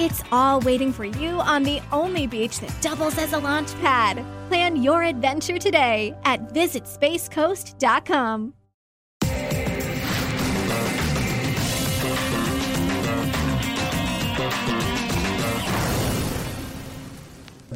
[0.00, 4.24] It's all waiting for you on the only beach that doubles as a launch pad.
[4.46, 8.54] Plan your adventure today at visitspacecoast.com.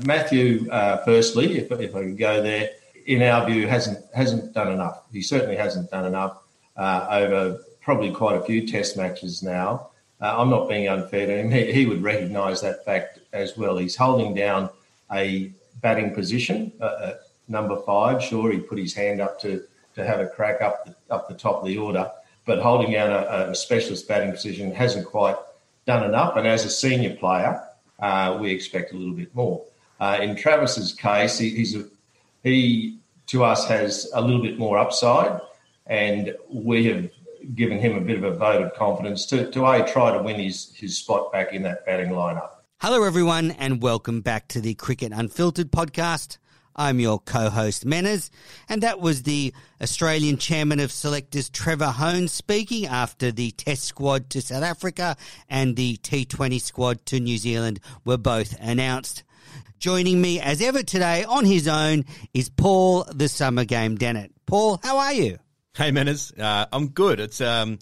[0.07, 2.71] Matthew, uh, firstly, if, if I could go there,
[3.07, 5.03] in our view, hasn't hasn't done enough.
[5.13, 6.41] He certainly hasn't done enough
[6.77, 9.89] uh, over probably quite a few Test matches now.
[10.23, 11.51] Uh, I'm not being unfair to him.
[11.51, 13.77] He, he would recognise that fact as well.
[13.77, 14.71] He's holding down
[15.13, 18.23] a batting position, uh, at number five.
[18.23, 21.35] Sure, he put his hand up to to have a crack up the, up the
[21.35, 22.11] top of the order,
[22.47, 25.37] but holding down a, a specialist batting position hasn't quite
[25.87, 26.37] done enough.
[26.37, 27.63] And as a senior player,
[27.99, 29.63] uh, we expect a little bit more.
[30.01, 31.85] Uh, in Travis's case, he, he's a,
[32.43, 32.97] he
[33.27, 35.41] to us has a little bit more upside,
[35.87, 37.11] and we have
[37.55, 40.41] given him a bit of a vote of confidence to, to a try to win
[40.41, 42.51] his his spot back in that batting lineup.
[42.81, 46.39] Hello, everyone, and welcome back to the Cricket Unfiltered podcast.
[46.75, 48.31] I'm your co-host Menners,
[48.69, 54.31] and that was the Australian chairman of selectors Trevor Hohns speaking after the Test squad
[54.31, 55.17] to South Africa
[55.49, 59.23] and the T20 squad to New Zealand were both announced.
[59.79, 64.33] Joining me as ever today on his own is Paul the Summer Game Dennett.
[64.47, 65.39] Paul, how are you?
[65.75, 66.39] Hey, Menners.
[66.39, 67.19] Uh, I'm good.
[67.19, 67.79] It's um,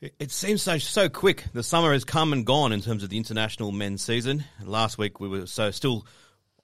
[0.00, 1.44] it seems so so quick.
[1.52, 4.42] The summer has come and gone in terms of the international men's season.
[4.60, 6.04] Last week we were so still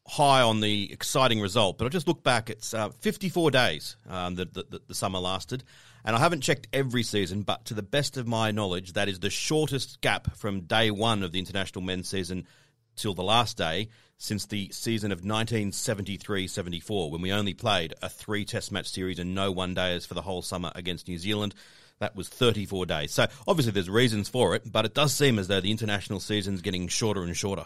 [0.04, 2.50] high on the exciting result, but I just look back.
[2.50, 5.62] It's uh, 54 days um, that the, the summer lasted,
[6.04, 9.20] and I haven't checked every season, but to the best of my knowledge, that is
[9.20, 12.48] the shortest gap from day one of the international men's season
[12.96, 18.72] till the last day since the season of 1973-74, when we only played a three-test
[18.72, 21.54] match series and no one days for the whole summer against New Zealand.
[22.00, 23.12] That was 34 days.
[23.12, 26.62] So obviously there's reasons for it, but it does seem as though the international season's
[26.62, 27.64] getting shorter and shorter.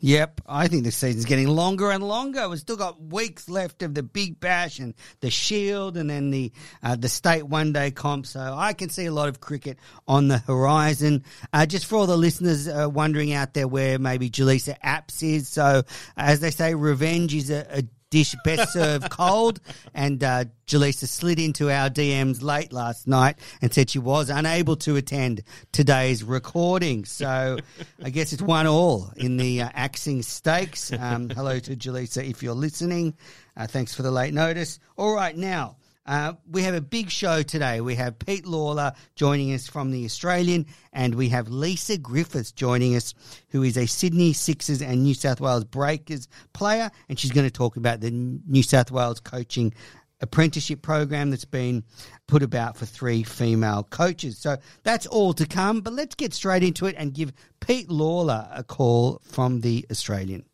[0.00, 2.48] Yep, I think the season's getting longer and longer.
[2.48, 6.52] We've still got weeks left of the Big Bash and the Shield, and then the
[6.82, 8.26] uh, the state one day comp.
[8.26, 11.24] So I can see a lot of cricket on the horizon.
[11.52, 15.48] Uh, just for all the listeners uh, wondering out there where maybe Jaleesa Apps is.
[15.48, 15.84] So
[16.16, 17.82] as they say, revenge is a, a
[18.14, 19.58] dish best served cold.
[19.92, 24.76] And uh, Jaleesa slid into our DMs late last night and said she was unable
[24.76, 27.06] to attend today's recording.
[27.06, 27.58] So
[28.04, 30.92] I guess it's one all in the uh, Axing Stakes.
[30.92, 33.14] Um, hello to Jaleesa if you're listening.
[33.56, 34.78] Uh, thanks for the late notice.
[34.96, 35.76] All right, now.
[36.06, 37.80] Uh, we have a big show today.
[37.80, 42.94] We have Pete Lalor joining us from the Australian, and we have Lisa Griffiths joining
[42.94, 43.14] us,
[43.48, 47.50] who is a Sydney Sixers and New South Wales Breakers player, and she's going to
[47.50, 49.72] talk about the New South Wales coaching
[50.20, 51.82] apprenticeship program that's been
[52.26, 54.38] put about for three female coaches.
[54.38, 58.48] So that's all to come, but let's get straight into it and give Pete Lalor
[58.52, 60.44] a call from the Australian.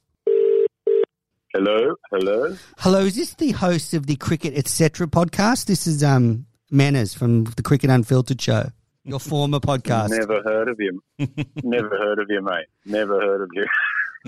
[1.53, 2.57] Hello, hello.
[2.79, 5.07] Hello, is this the host of the Cricket Etc.
[5.09, 5.67] podcast?
[5.67, 8.71] This is um Menners from the Cricket Unfiltered show,
[9.05, 10.11] your former podcast.
[10.11, 11.03] Never heard of you.
[11.65, 12.67] Never heard of you, mate.
[12.87, 13.67] Never heard of you.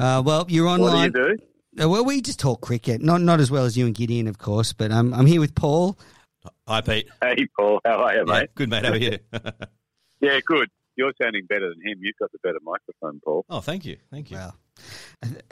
[0.02, 1.12] Uh, well, you're online.
[1.12, 1.36] What do you
[1.76, 1.84] do?
[1.84, 4.38] Uh, well, we just talk cricket, not not as well as you and Gideon, of
[4.38, 4.72] course.
[4.72, 5.96] But um, I'm here with Paul.
[6.66, 7.08] Hi, Pete.
[7.22, 7.80] Hey, Paul.
[7.84, 8.50] How are you, Yeah, mate?
[8.56, 8.84] good, mate.
[8.84, 9.18] How are you?
[10.20, 10.68] Yeah, good.
[10.94, 11.98] You're sounding better than him.
[12.00, 13.44] You've got the better microphone, Paul.
[13.50, 13.96] oh, thank you.
[14.12, 14.36] Thank you.
[14.36, 14.52] Well, uh,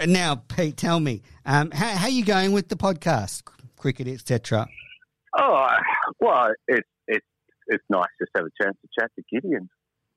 [0.06, 3.43] now, Pete, tell me, um, how how you going with the podcast,
[3.76, 4.69] cricket, etc.
[5.38, 5.69] Oh,
[6.20, 7.26] well, it's it's
[7.67, 9.69] it's nice just to have a chance to chat to Gideon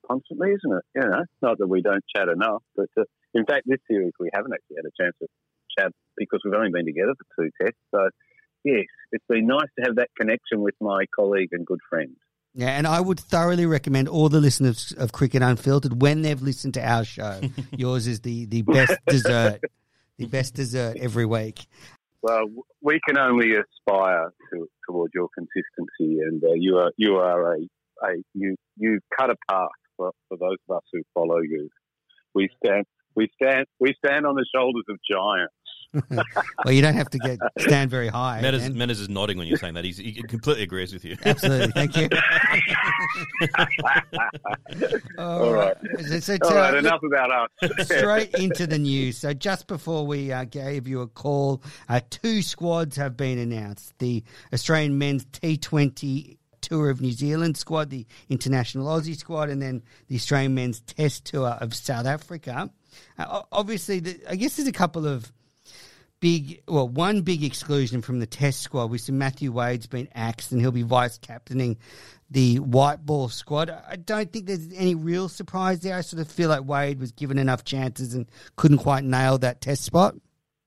[0.09, 0.83] constantly, isn't it?
[0.95, 3.03] You know, not that we don't chat enough, but uh,
[3.33, 5.27] in fact, this series we haven't actually had a chance to
[5.77, 7.79] chat because we've only been together for two tests.
[7.93, 8.09] So,
[8.63, 12.15] yes, it's been nice to have that connection with my colleague and good friend.
[12.55, 16.75] Yeah, and I would thoroughly recommend all the listeners of Cricket Unfiltered when they've listened
[16.75, 17.41] to our show.
[17.71, 19.61] Yours is the the best dessert,
[20.17, 21.65] the best dessert every week.
[22.21, 22.45] Well,
[22.81, 27.57] we can only aspire to, towards your consistency, and uh, you are you are a,
[28.03, 31.69] a you you cut a path for, for those of us who follow you.
[32.35, 32.85] We stand
[33.15, 35.53] we stand we stand on the shoulders of giants.
[36.65, 38.39] Well, you don't have to get stand very high.
[38.41, 38.77] Menace, Dan.
[38.77, 39.83] Menace is nodding when you're saying that.
[39.83, 41.17] He's, he completely agrees with you.
[41.25, 42.07] Absolutely, thank you.
[45.17, 45.75] All right.
[46.07, 47.85] So, so All to- right, enough about us.
[47.87, 49.17] straight into the news.
[49.17, 53.93] So just before we uh, gave you a call, uh, two squads have been announced:
[53.99, 54.23] the
[54.53, 60.15] Australian men's T20 tour of New Zealand squad, the international Aussie squad, and then the
[60.15, 62.69] Australian men's Test tour of South Africa.
[63.17, 65.31] Uh, obviously, the, I guess there's a couple of
[66.23, 68.89] big, well, one big exclusion from the Test squad.
[68.89, 71.75] We see Matthew Wade's been axed, and he'll be vice captaining
[72.31, 73.69] the white ball squad.
[73.69, 75.97] I don't think there's any real surprise there.
[75.97, 78.25] I sort of feel like Wade was given enough chances and
[78.55, 80.15] couldn't quite nail that Test spot.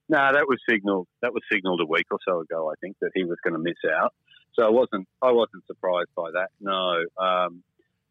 [0.07, 1.07] No, that was signaled.
[1.23, 2.69] That was signaled a week or so ago.
[2.69, 4.13] I think that he was going to miss out.
[4.53, 5.07] So I wasn't.
[5.23, 6.49] I wasn't surprised by that.
[6.61, 7.63] No, um,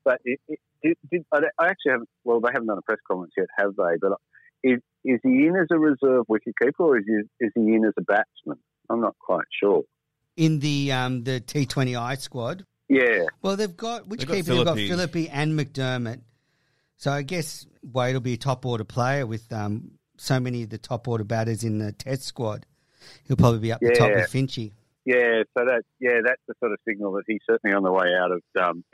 [0.05, 2.09] but it, it, did, did, I actually haven't.
[2.25, 3.99] Well, they haven't done a press conference yet, have they?
[4.01, 4.19] But
[4.67, 7.93] is is he in as a reserve wicketkeeper, or is he, is he in as
[7.97, 8.59] a batsman?
[8.91, 9.83] I'm not quite sure.
[10.37, 14.55] In the um, the T20I squad, Yeah, well, they've got which They've got keeper?
[14.55, 16.21] They've got Philippe and McDermott.
[16.97, 20.71] So I guess Wade will be a top order player with um, so many of
[20.71, 22.67] the top order batters in the Test squad.
[23.29, 24.73] He'll probably be up the top with Finchy.
[25.05, 25.43] yeah.
[25.57, 28.33] So that yeah, that's the sort of signal that he's certainly on the way out
[28.33, 28.85] of um,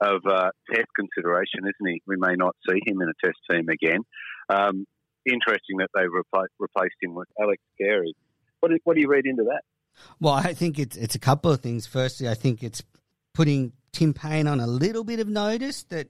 [0.00, 2.02] of uh, Test consideration, isn't he?
[2.06, 4.00] We may not see him in a Test team again.
[4.48, 4.86] Um,
[5.32, 8.14] interesting that they repla- replaced him with Alex Carey.
[8.60, 9.62] What do, what do you read into that?
[10.20, 11.86] Well, I think it's it's a couple of things.
[11.86, 12.82] Firstly, I think it's
[13.34, 16.08] putting Tim Paine on a little bit of notice that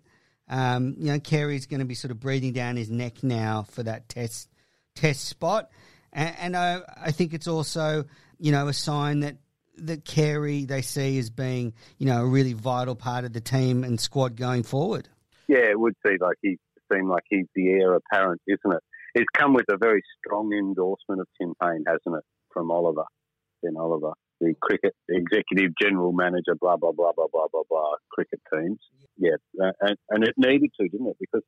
[0.48, 3.82] um, you know Carey's going to be sort of breathing down his neck now for
[3.82, 4.48] that test
[4.94, 5.70] test spot,
[6.12, 8.04] and, and I, I think it's also
[8.38, 9.36] you know a sign that
[9.78, 13.84] that Carey they see as being you know a really vital part of the team
[13.84, 15.08] and squad going forward.
[15.48, 16.58] Yeah, it would seem like he
[16.92, 18.82] seem like he's the heir apparent, isn't it?
[19.14, 23.04] It's come with a very strong endorsement of Tim Paine, hasn't it, from Oliver,
[23.62, 28.40] Ben Oliver, the cricket executive general manager, blah blah blah blah blah blah blah, cricket
[28.52, 28.78] teams.
[29.16, 29.36] Yeah,
[29.80, 31.16] and, and it needed to, didn't it?
[31.20, 31.42] Because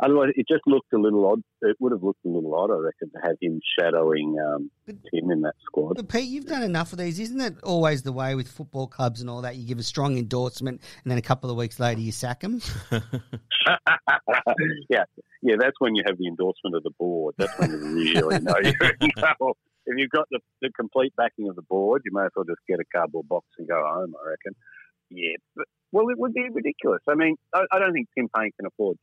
[0.00, 1.42] otherwise, it just looked a little odd.
[1.62, 5.30] It would have looked a little odd, I reckon, to have him shadowing um, Tim
[5.30, 5.96] in that squad.
[5.96, 7.56] But Pete, you've done enough of these, isn't it?
[7.62, 9.56] Always the way with football clubs and all that.
[9.56, 12.60] You give a strong endorsement, and then a couple of weeks later you sack them.
[14.90, 15.04] yeah,
[15.42, 17.34] yeah, that's when you have the endorsement of the board.
[17.38, 19.56] That's when you really know you're in trouble.
[19.86, 22.60] If you've got the, the complete backing of the board, you may as well just
[22.68, 24.14] get a cardboard box and go home.
[24.22, 24.54] I reckon.
[25.10, 27.00] Yeah, but, well, it would be ridiculous.
[27.08, 28.98] I mean, I, I don't think Tim Paine can afford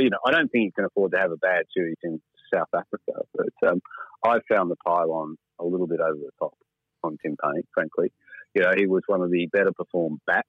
[0.00, 2.20] You know, I don't think he can afford to have a bad series in
[2.52, 3.22] South Africa.
[3.34, 3.80] But um,
[4.24, 6.54] I found the pylon a little bit over the top
[7.02, 7.62] on Tim Paine.
[7.74, 8.12] Frankly,
[8.54, 10.48] you know, he was one of the better performed bats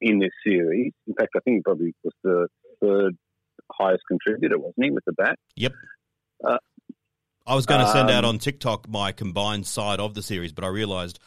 [0.00, 0.92] in this series.
[1.06, 2.48] In fact, I think he probably was the
[2.82, 3.16] third
[3.72, 5.38] highest contributor, wasn't he, with the bat?
[5.56, 5.72] Yep.
[6.44, 6.58] Uh,
[7.46, 10.52] I was going to send out Um, on TikTok my combined side of the series,
[10.52, 11.18] but I realised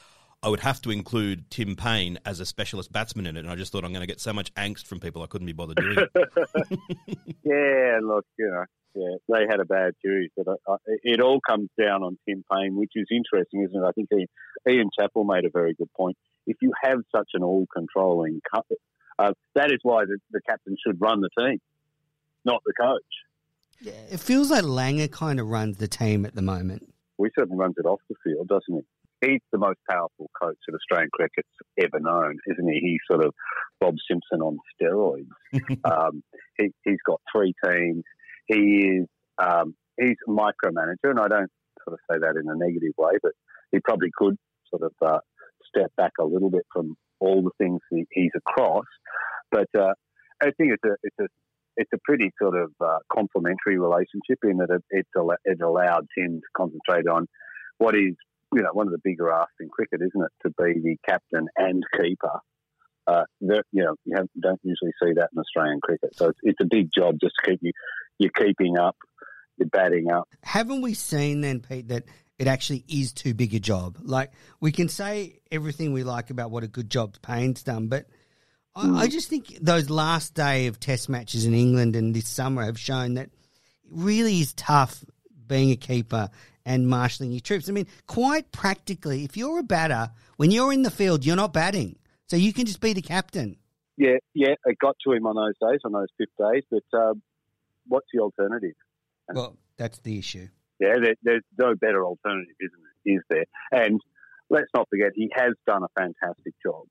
[0.44, 3.56] I would have to include Tim Paine as a specialist batsman in it, and I
[3.56, 5.78] just thought I'm going to get so much angst from people I couldn't be bothered
[5.78, 6.12] doing it.
[7.46, 11.40] yeah, look, you know, yeah, they had a bad series, but I, I, it all
[11.40, 13.88] comes down on Tim Paine, which is interesting, isn't it?
[13.88, 14.28] I think he,
[14.70, 16.18] Ian Chappell made a very good point.
[16.46, 18.66] If you have such an all-controlling, co-
[19.18, 21.60] uh, that is why the, the captain should run the team,
[22.44, 23.02] not the coach.
[23.80, 26.94] Yeah, it feels like Langer kind of runs the team at the moment.
[27.18, 28.82] We certainly runs it off the field, doesn't he?
[29.24, 31.50] He's the most powerful coach that Australian cricket's
[31.80, 32.80] ever known, isn't he?
[32.80, 33.34] He's sort of
[33.80, 35.30] Bob Simpson on steroids.
[35.86, 36.24] um,
[36.58, 38.04] he, he's got three teams.
[38.48, 41.52] He is um, he's a micromanager, and I don't
[41.84, 43.34] sort of say that in a negative way, but
[43.72, 44.38] he probably could
[44.70, 45.20] sort of uh,
[45.68, 48.86] step back a little bit from all the things he, he's across.
[49.52, 49.94] But uh,
[50.42, 51.28] I think it's a it's a
[51.78, 55.08] it's a pretty sort of uh, complementary relationship in that it,
[55.46, 57.28] it allowed Tim to concentrate on
[57.78, 58.16] what is
[58.56, 61.48] you know one of the bigger asks in cricket, isn't it, to be the captain
[61.58, 62.40] and keeper.
[63.06, 66.66] Uh, you know, you don't usually see that in Australian cricket, so it's, it's a
[66.66, 67.72] big job just to keep you
[68.20, 68.96] you're keeping up,
[69.58, 70.28] you're batting up.
[70.44, 72.04] Haven't we seen then, Pete, that
[72.40, 73.98] it actually is too big a job?
[74.02, 78.08] Like we can say everything we like about what a good job Paine's done, but
[78.76, 82.66] I, I just think those last day of Test matches in England and this summer
[82.66, 83.32] have shown that it
[83.92, 85.04] really is tough
[85.46, 86.30] being a keeper
[86.66, 87.70] and marshalling your troops.
[87.70, 91.54] I mean, quite practically, if you're a batter, when you're in the field, you're not
[91.54, 93.58] batting, so you can just be the captain.
[93.98, 96.64] Yeah, yeah, it got to him on those days, on those fifth days.
[96.72, 97.14] But uh,
[97.88, 98.76] what's the alternative?
[99.32, 100.48] Well, that's the issue.
[100.80, 103.12] Yeah, there, there's no better alternative, isn't it?
[103.12, 103.46] Is there?
[103.72, 104.02] And
[104.50, 106.86] let's not forget, he has done a fantastic job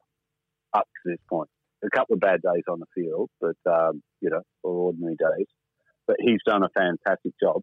[0.73, 1.49] up to this point.
[1.85, 5.49] A couple of bad days on the field, but um, you know, or ordinary days.
[6.07, 7.63] But he's done a fantastic job.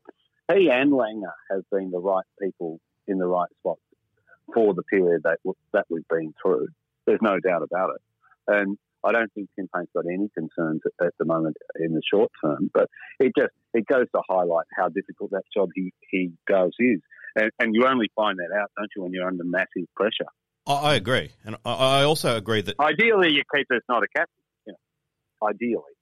[0.54, 3.78] He and Langer have been the right people in the right spot
[4.54, 5.38] for the period that
[5.74, 6.68] that we've been through.
[7.06, 8.02] There's no doubt about it.
[8.48, 12.02] And I don't think Tim Paine's got any concerns at, at the moment in the
[12.12, 12.70] short term.
[12.74, 12.90] But
[13.20, 17.00] it just it goes to highlight how difficult that job he, he does is.
[17.36, 20.30] And, and you only find that out, don't you, when you're under massive pressure.
[20.66, 24.44] I, I agree, and I, I also agree that Ideally, your keeper's not a captain.
[24.66, 25.94] You know, ideally.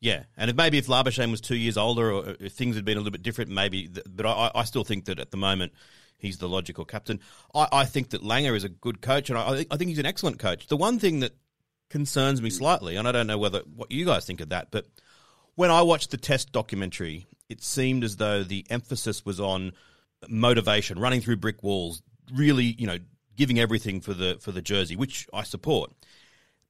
[0.00, 2.84] Yeah, and if maybe if Labuschagne was two years older, or uh, if things had
[2.84, 3.90] been a little bit different, maybe.
[4.08, 5.72] But I, I still think that at the moment
[6.18, 7.20] he's the logical captain.
[7.54, 10.06] I, I think that Langer is a good coach, and I, I think he's an
[10.06, 10.68] excellent coach.
[10.68, 11.34] The one thing that
[11.90, 14.86] concerns me slightly, and I don't know whether what you guys think of that, but
[15.56, 19.72] when I watched the Test documentary, it seemed as though the emphasis was on
[20.28, 22.02] motivation, running through brick walls,
[22.32, 22.98] really, you know,
[23.36, 25.92] giving everything for the for the jersey, which I support.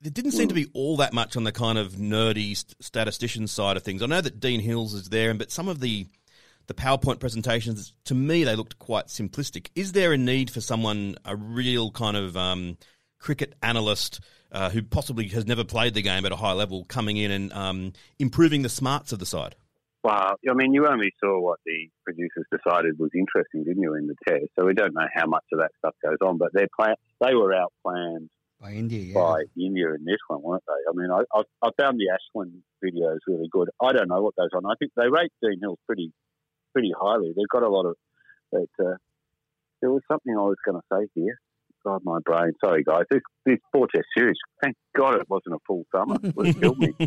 [0.00, 3.48] There didn't seem to be all that much on the kind of nerdy st- statistician
[3.48, 4.00] side of things.
[4.00, 6.06] I know that Dene Hills is there, but some of the
[6.68, 9.68] the PowerPoint presentations, to me, they looked quite simplistic.
[9.74, 12.76] Is there a need for someone, a real kind of um,
[13.18, 14.20] cricket analyst
[14.52, 17.52] uh, who possibly has never played the game at a high level, coming in and
[17.54, 19.56] um, improving the smarts of the side?
[20.04, 24.06] Well, I mean, you only saw what the producers decided was interesting, didn't you, in
[24.06, 24.46] the test?
[24.56, 27.34] So we don't know how much of that stuff goes on, but they're plan- they
[27.34, 28.28] were outplanned
[28.60, 29.14] By India, yeah.
[29.14, 30.72] by India in this one, weren't they?
[30.90, 33.68] I mean, I, I, I found the Ashwin videos really good.
[33.80, 34.66] I don't know what goes on.
[34.66, 36.12] I think they rate Dene Hill pretty
[36.72, 37.32] pretty highly.
[37.36, 37.96] They've got a lot of.
[38.50, 38.96] But uh,
[39.80, 41.38] there was something I was going to say here.
[41.84, 42.52] God, my brain.
[42.64, 43.04] Sorry, guys.
[43.10, 44.36] This this four test series.
[44.62, 46.16] Thank God it wasn't a full summer.
[46.22, 46.94] It would have killed me.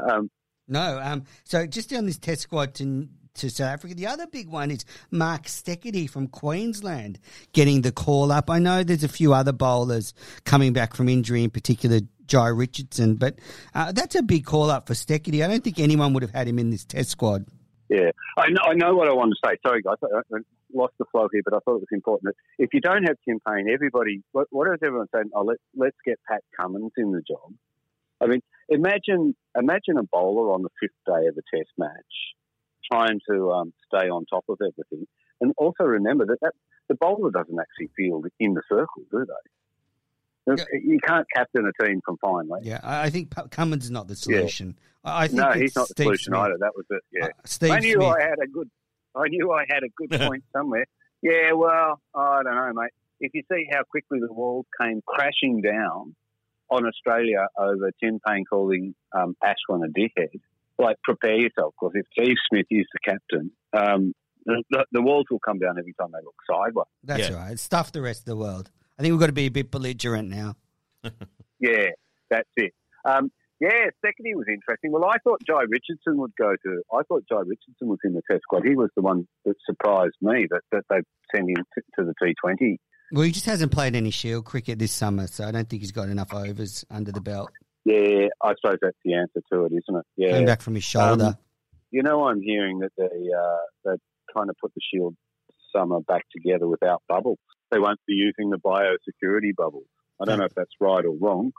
[0.00, 0.30] Um,
[0.66, 4.48] No, um, so just on this test squad to to South Africa, the other big
[4.48, 7.18] one is Mark Steketee from Queensland
[7.52, 8.50] getting the call up.
[8.50, 13.16] I know there's a few other bowlers coming back from injury, in particular Jhye Richardson,
[13.16, 13.38] but
[13.74, 15.44] uh, that's a big call up for Steketee.
[15.44, 17.46] I don't think anyone would have had him in this test squad.
[17.88, 19.56] Yeah, I know, I know what I want to say.
[19.66, 20.38] Sorry, guys, I, I
[20.72, 23.38] lost the flow here, but I thought it was important if you don't have Tim
[23.46, 25.30] Paine, everybody, what, what is everyone saying?
[25.34, 27.52] Oh, let, let's get Pat Cummins in the job.
[28.22, 31.90] I mean, imagine imagine a bowler on the fifth day of a Test match
[32.90, 35.06] trying to um, stay on top of everything,
[35.40, 36.52] and also remember that, that
[36.88, 40.54] the bowler doesn't actually field in the circle, do they?
[40.72, 42.48] You can't captain a team from fine.
[42.62, 44.76] Yeah, I think Cummins is not the solution.
[45.04, 46.40] I I think no, he's not the Steve solution Smith.
[46.40, 46.56] either.
[46.58, 47.02] That was it.
[47.12, 48.06] Yeah, Uh, Steve I knew Smith.
[48.08, 48.68] I had a good.
[49.14, 50.86] I knew I had a good point somewhere.
[51.22, 52.90] Yeah, well, I don't know, mate.
[53.20, 56.16] If you see how quickly the walls came crashing down
[56.70, 60.40] on Australia over Tim Paine calling um, Ashwin a dickhead,
[60.82, 64.12] like prepare yourself because if Steve Smith is the captain, um,
[64.44, 66.86] the, the, the walls will come down every time they look sideways.
[67.04, 67.58] That's right.
[67.58, 68.70] Stuff the rest of the world.
[68.98, 70.56] I think we've got to be a bit belligerent now.
[71.62, 71.90] Yeah,
[72.28, 72.74] that's it.
[73.04, 74.90] Um, yeah, Steketee was interesting.
[74.90, 76.82] Well, I thought Jhye Richardson would go to.
[76.92, 78.64] I thought Jhye Richardson was in the Test squad.
[78.66, 82.14] He was the one that surprised me that, that they sent him to, to the
[82.20, 82.78] T20.
[83.12, 85.92] Well, he just hasn't played any Shield cricket this summer, so I don't think he's
[85.92, 87.50] got enough overs under the belt.
[87.84, 90.06] Yeah, I suppose that's the answer to it, isn't it?
[90.16, 91.24] Yeah, Came back from his shoulder.
[91.24, 91.38] Um,
[91.90, 93.98] you know, I'm hearing that they uh, they're
[94.32, 95.16] trying to put the Shield
[95.74, 97.38] summer back together without bubbles.
[97.70, 99.86] They won't be using the biosecurity bubbles.
[100.20, 101.52] I don't know if that's right or wrong.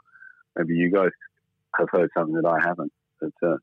[0.56, 1.10] Maybe you guys
[1.76, 2.92] have heard something that I haven't.
[3.20, 3.56] But uh,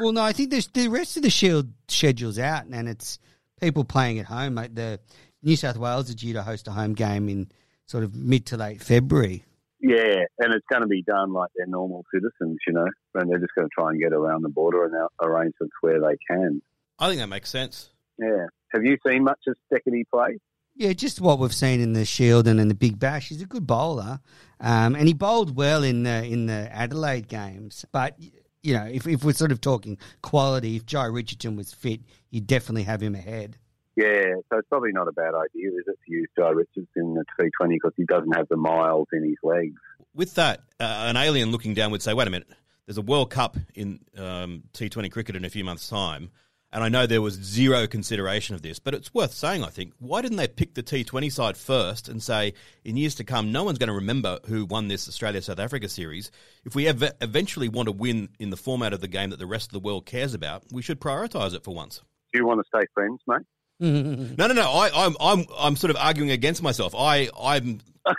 [0.00, 3.18] Well, no, I think there's, the rest of the Shield schedule's out, and it's
[3.60, 4.56] people playing at home.
[4.56, 5.00] The
[5.42, 7.50] New South Wales are due to host a home game in
[7.86, 9.44] sort of mid to late February.
[9.82, 13.40] Yeah, and it's going to be done like they're normal citizens, you know, and they're
[13.40, 16.62] just going to try and get around the border and arrangements where they can.
[17.00, 17.90] I think that makes sense.
[18.16, 20.38] Yeah, Have you seen much of Steketee play?
[20.76, 23.28] Yeah, just what we've seen in the Shield and in the Big Bash.
[23.28, 24.20] He's a good bowler,
[24.60, 27.84] um, and he bowled well in the in the Adelaide games.
[27.90, 28.16] But
[28.62, 32.46] you know, if if we're sort of talking quality, if Joe Richardson was fit, you'd
[32.46, 33.58] definitely have him ahead.
[33.96, 37.14] Yeah, so it's probably not a bad idea, is it, to use Joe Richardson in
[37.14, 39.78] the T20 because he doesn't have the miles in his legs.
[40.14, 42.48] With that, uh, an alien looking down would say, "Wait a minute,
[42.86, 46.30] there's a World Cup in um, T20 cricket in a few months' time."
[46.74, 49.92] And I know there was zero consideration of this, but it's worth saying, I think,
[49.98, 53.62] why didn't they pick the T20 side first and say, in years to come, no
[53.62, 56.30] one's going to remember who won this Australia South Africa series?
[56.64, 59.46] If we ever eventually want to win in the format of the game that the
[59.46, 62.00] rest of the world cares about, we should prioritise it for once.
[62.32, 63.42] Do you want to stay friends, mate?
[63.82, 64.36] Mm-hmm.
[64.38, 64.70] no, no, no.
[64.70, 66.94] I, I'm, I'm, I'm sort of arguing against myself.
[66.96, 67.80] I, I'm,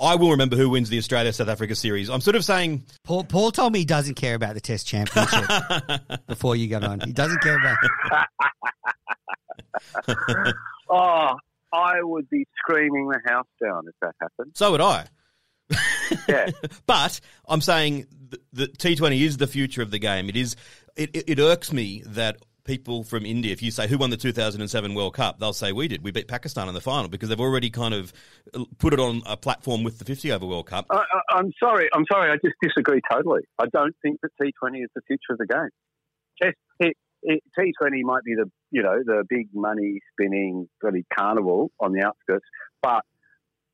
[0.00, 2.08] I will remember who wins the Australia South Africa series.
[2.08, 5.44] I'm sort of saying Paul, Paul told me he doesn't care about the Test Championship
[6.28, 7.00] before you got on.
[7.00, 7.76] He doesn't care about.
[10.88, 11.34] oh,
[11.72, 14.52] I would be screaming the house down if that happened.
[14.54, 15.06] So would I.
[16.28, 16.50] Yeah.
[16.86, 20.28] but I'm saying the, the T20 is the future of the game.
[20.28, 20.54] It is.
[20.96, 24.16] It, it, it irks me that people from India, if you say who won the
[24.16, 26.04] 2007 World Cup, they'll say we did.
[26.04, 28.12] We beat Pakistan in the final because they've already kind of
[28.54, 30.84] uh, put it on a platform with the 50 over World Cup.
[30.90, 31.88] I, I'm sorry.
[31.94, 32.30] I'm sorry.
[32.30, 33.40] I just disagree totally.
[33.58, 35.70] I don't think that T20 is the future of the game.
[36.42, 41.70] Test it, it, T20 might be the you know the big money spinning bloody carnival
[41.80, 42.44] on the outskirts,
[42.82, 43.00] but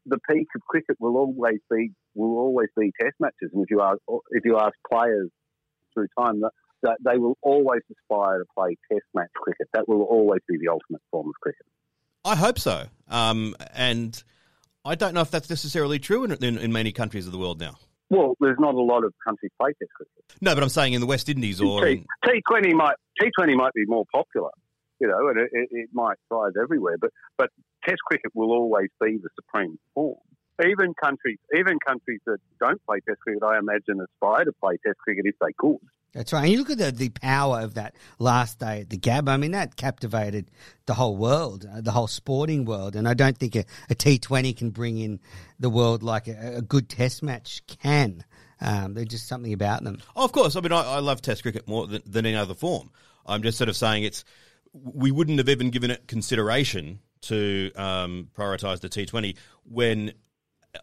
[0.07, 3.51] the peak of cricket will always be will always be Test matches.
[3.53, 3.99] And if you ask
[4.31, 5.31] if you ask players
[5.95, 6.43] through time,
[7.05, 9.69] they will always aspire to play Test match cricket.
[9.75, 11.67] That will always be the ultimate form of cricket.
[12.25, 12.87] I hope so.
[13.09, 14.23] Um, and
[14.85, 17.61] I don't know if that's necessarily true in, in, in many countries of the world
[17.61, 17.77] now.
[18.11, 20.25] Well, there's not a lot of countries play Test cricket.
[20.41, 23.57] No, but I'm saying in the West Indies or in, T Twenty might T Twenty
[23.57, 24.51] might be more popular,
[25.01, 26.97] you know, and it, it, it might thrive everywhere.
[27.01, 27.51] But but
[27.85, 30.19] Test cricket will always be the supreme form.
[30.61, 34.99] Even countries, even countries that don't play Test cricket, I imagine aspire to play Test
[34.99, 35.79] cricket if they could.
[36.15, 36.45] That's right.
[36.45, 39.29] And you look at the, the power of that last day at the Gab.
[39.29, 40.51] I mean, that captivated
[40.87, 42.95] the whole world, uh, the whole sporting world.
[42.95, 45.21] And I don't think a a T20 can bring in
[45.59, 48.25] the world like a, a good test match can.
[48.61, 49.99] Um, there's just something about them.
[50.15, 50.57] Oh, of course.
[50.57, 52.91] I mean, I, I love Test cricket more than, than any other form.
[53.27, 54.25] I'm just sort of saying it's
[54.73, 60.13] we wouldn't have even given it consideration to um, prioritise the T20 when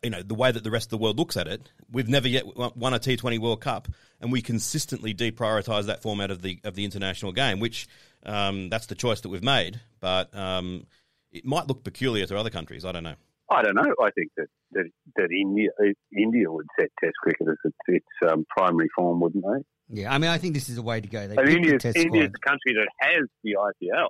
[0.04, 1.69] you know the way that the rest of the world looks at it.
[1.91, 3.88] We've never yet won a T20 World Cup,
[4.19, 7.60] and we consistently deprioritise that format of the of the international game.
[7.60, 7.88] Which
[8.25, 10.86] um, that's the choice that we've made, but um,
[11.32, 12.86] it might look peculiar to other countries.
[12.86, 13.15] I don't know.
[13.49, 13.93] I don't know.
[14.01, 15.69] I think that that, that India
[16.15, 20.01] India would set Test cricket as its, its um, primary form, wouldn't they?
[20.01, 21.27] Yeah, I mean, I think this is a way to go.
[21.27, 22.34] They And picked the India's, test India's squad.
[22.34, 24.08] the country that has the IPL,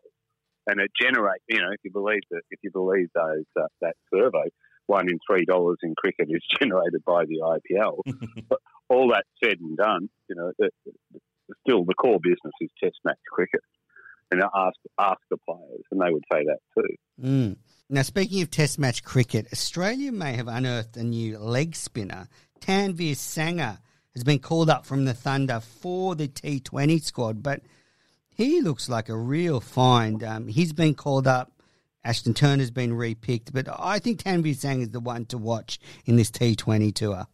[0.67, 1.43] and it generates.
[1.49, 4.45] You know, if you believe that, if you believe those uh, that survey,
[4.91, 8.01] one in three dollars in cricket is generated by the IPL.
[8.49, 10.51] but all that said and done, you know,
[11.65, 13.61] still the core business is Test match cricket.
[14.31, 16.95] And ask ask the players, and they would say that too.
[17.21, 17.57] Mm.
[17.89, 22.29] Now, speaking of Test match cricket, Australia may have unearthed a new leg spinner.
[22.61, 23.79] Tanveer Sangha
[24.13, 27.61] has been called up from the Thunder for the T20 squad, but
[28.33, 30.23] he looks like a real find.
[30.23, 31.51] Um, he's been called up.
[32.03, 36.15] Ashton Turner's been repicked, but I think Tanveer Sang is the one to watch in
[36.15, 37.27] this T20 tour.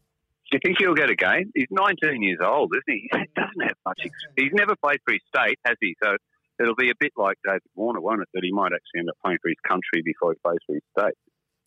[0.51, 1.51] Do you think he'll get a game?
[1.56, 3.10] He's 19 years old, isn't he?
[3.17, 3.99] He doesn't have much.
[4.03, 5.95] Ex- he's never played for his state, has he?
[6.01, 6.15] So
[6.60, 8.30] it'll be a bit like David Warner, won't it?
[8.34, 10.84] That he might actually end up playing for his country before he plays for his
[10.97, 11.15] state.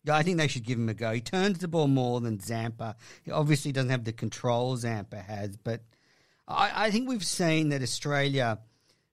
[0.03, 1.13] Yeah, I think they should give him a go.
[1.13, 2.95] He turns the ball more than Zampa.
[3.23, 5.81] He obviously doesn't have the control Zampa has, but
[6.47, 8.59] I, I think we've seen that Australia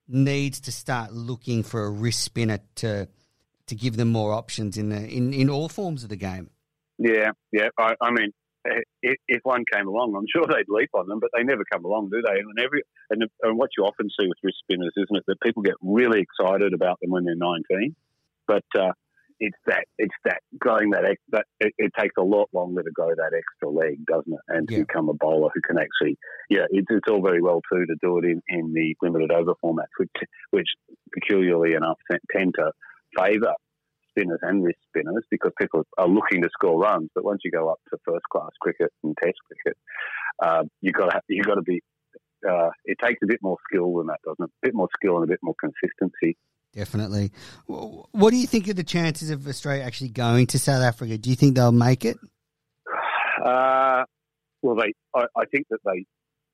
[0.09, 3.09] needs to start looking for a wrist spinner to
[3.69, 6.51] to give them more options in the in, in all forms of the game.
[6.99, 7.69] Yeah, yeah.
[7.79, 8.33] I, I mean,
[9.03, 11.85] if, if one came along, I'm sure they'd leap on them, but they never come
[11.85, 12.39] along, do they?
[12.41, 15.63] And every and, and what you often see with wrist spinners, isn't it, that people
[15.63, 17.95] get really excited about them when they're 19,
[18.47, 18.93] but uh,
[19.41, 23.09] it's that it's that going that that it, it takes a lot longer to go
[23.09, 24.41] that extra leg, doesn't it?
[24.49, 24.81] And to Yeah.
[24.81, 26.19] become a bowler who can actually,
[26.51, 29.53] yeah, it's, it's all very well too to do it in, in the limited over
[29.65, 30.11] formats, which
[30.51, 30.69] which
[31.15, 31.99] peculiarly enough
[32.35, 32.73] tend to
[33.17, 33.55] favour
[34.11, 37.11] spinners and wrist spinners because people are looking to score runs.
[37.15, 39.79] But once you go up to first class cricket and Test cricket,
[40.43, 41.83] uh, you got to you got to be.
[42.49, 44.51] Uh, it takes a bit more skill than that, doesn't it?
[44.63, 46.37] A bit more skill and a bit more consistency.
[46.73, 47.33] Definitely.
[47.67, 51.19] What do you think of the chances of Australia actually going to South Africa?
[51.19, 52.17] Do you think they'll make it?
[53.45, 54.05] Uh,
[54.63, 54.93] well, they.
[55.15, 56.05] I, I think that they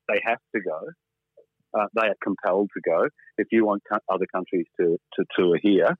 [0.08, 0.80] they have to go.
[1.78, 3.08] Uh, they are compelled to go.
[3.36, 5.96] If you want co- other countries to, to tour here,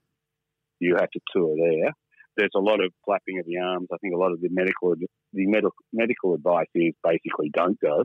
[0.81, 1.93] you have to tour there.
[2.37, 3.89] There's a lot of flapping of the arms.
[3.93, 4.95] I think a lot of the medical
[5.33, 8.05] the medical medical advice is basically don't go.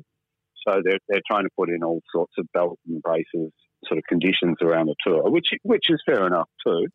[0.68, 3.52] So they're they're trying to put in all sorts of belt and braces
[3.86, 6.88] sort of conditions around the tour, which which is fair enough too.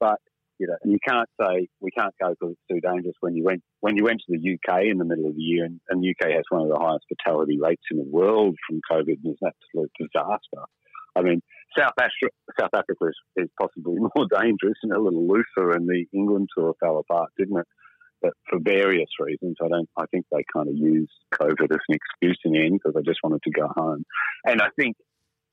[0.00, 0.18] But
[0.58, 3.14] you know, you can't say we can't go because it's too dangerous.
[3.20, 5.64] When you went when you went to the UK in the middle of the year,
[5.64, 9.18] and, and UK has one of the highest fatality rates in the world from COVID,
[9.22, 10.64] and it's an absolute disaster.
[11.18, 11.40] I mean,
[11.76, 16.04] South Africa, South Africa is, is possibly more dangerous and a little looser, and the
[16.12, 17.66] England tour fell apart, didn't it?
[18.22, 19.88] But for various reasons, I don't.
[19.96, 23.08] I think they kind of used COVID as an excuse in the end because they
[23.08, 24.04] just wanted to go home.
[24.44, 24.96] And I think,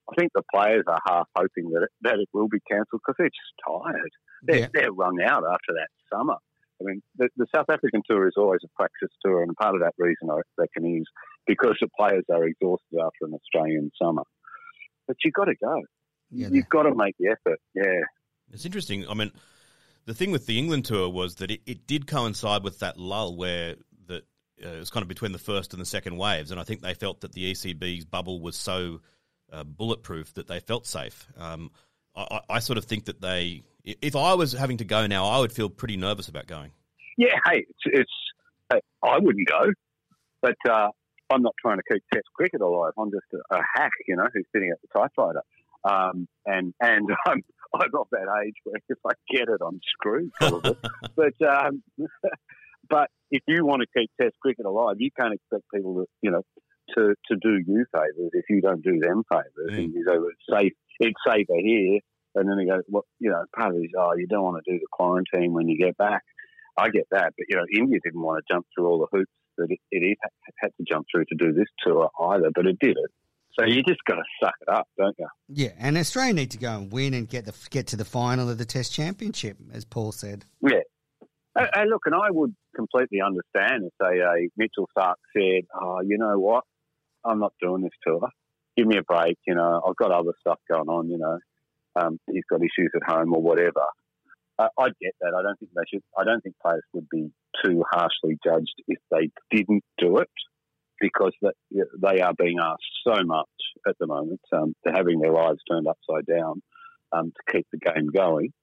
[0.10, 3.15] I think the players are half hoping that it, that it will be cancelled because
[3.19, 4.12] they're just tired.
[4.43, 4.67] They're, Yeah.
[4.73, 6.38] they're wrung out after that summer.
[6.82, 9.82] I mean, the, the South African tour is always a practice tour, and part of
[9.82, 11.06] that reason I reckon is
[11.47, 14.23] because the players are exhausted after an Australian summer.
[15.08, 15.82] But you've got to go.
[16.32, 17.60] Yeah, You've got to make the effort.
[17.74, 18.02] Yeah.
[18.52, 19.08] It's interesting.
[19.08, 19.32] I mean,
[20.06, 23.36] the thing with the England tour was that it, it did coincide with that lull
[23.36, 23.76] where
[24.08, 24.24] that
[24.63, 26.82] uh, it was kind of between the first and the second waves, and I think
[26.82, 29.02] they felt that the ECB's bubble was so
[29.52, 31.28] uh, bulletproof that they felt safe.
[31.38, 31.72] Um,
[32.15, 35.26] I, I I sort of think that they, if I was having to go now,
[35.26, 36.72] I would feel pretty nervous about going.
[37.18, 38.12] Yeah, hey, it's, it's
[38.72, 39.72] hey, I wouldn't go,
[40.41, 40.89] but uh,
[41.36, 42.93] I'm not trying to keep Test cricket alive.
[42.98, 45.41] I'm just a, a hack, you know, who's sitting at the typewriter.
[45.84, 47.43] Um, and and I'm
[47.74, 50.32] I'm of that age where if I get it, I'm screwed.
[51.15, 51.84] But um,
[52.89, 56.32] but if you want to keep Test cricket alive, you can't expect people to you
[56.32, 56.41] know
[56.95, 59.71] to to do you favours if you don't do them favours.
[59.71, 59.78] Mm.
[59.78, 62.00] And you go, it's safe, it's safer here.
[62.36, 64.62] And then they go, well, you know, part of it is, oh, you don't want
[64.63, 66.21] to do the quarantine when you get back.
[66.78, 69.32] I get that, but you know, India didn't want to jump through all the hoops
[69.58, 70.18] that it, it
[70.58, 73.12] had to jump through to do this tour either, but it did it.
[73.58, 75.28] So you just got to suck it up, don't you?
[75.48, 78.50] Yeah, and Australia need to go and win and get the get to the final
[78.50, 80.46] of the Test Championship, as Paul said.
[80.62, 80.82] Yeah.
[81.56, 86.02] And, and look, and I would completely understand if say uh, Mitchell Starc said, "Oh,
[86.02, 86.65] you know what?
[87.24, 88.28] I'm not doing this tour.
[88.76, 89.38] Give me a break.
[89.48, 91.10] You know, I've got other stuff going on.
[91.10, 91.39] You know,
[91.96, 93.86] um, he's got issues at home or whatever."
[94.60, 95.34] I get that.
[95.38, 96.04] I don't think they should.
[96.18, 97.30] I don't think players would be
[97.63, 100.30] too harshly judged if they didn't do it,
[101.00, 103.50] because that they are being asked so much
[103.88, 104.41] at the moment.
[104.54, 106.62] Um, they're having their lives turned upside down
[107.12, 108.54] um, to keep the game going.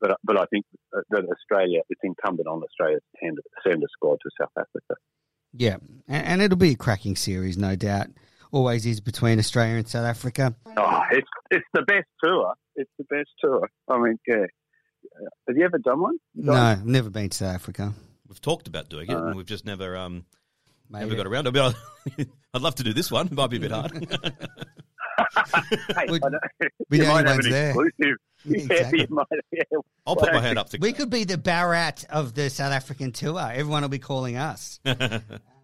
[0.00, 0.64] But but I think
[1.10, 5.00] that Australia, it's incumbent on Australia to send, send a squad to South Africa.
[5.52, 5.76] Yeah,
[6.08, 8.08] and, and it'll be a cracking series, no doubt.
[8.52, 10.54] Always is between Australia and South Africa.
[10.76, 12.54] Oh, it's it's the best tour.
[12.76, 13.68] It's the best tour.
[13.88, 14.46] I mean, yeah.
[15.48, 16.16] Have you ever done one?
[16.34, 17.92] No, I've never been to South Africa.
[18.28, 20.24] We've talked about doing it, Uh, and we've just never um,
[20.88, 21.16] Made never it.
[21.16, 21.74] got around to it.
[22.16, 23.26] But I'd love to do this one.
[23.26, 23.92] It might be a bit hard.
[23.92, 26.38] Hey, We- I know,
[26.88, 27.68] we you the only might have ones an there.
[27.70, 27.92] exclusive.
[27.98, 28.14] Yeah,
[28.56, 29.00] Yeah, exactly.
[29.00, 29.62] you might, yeah.
[30.06, 33.12] I'll put my hand up to We could be the Barat of the South African
[33.12, 33.38] tour.
[33.52, 34.80] Everyone will be calling us.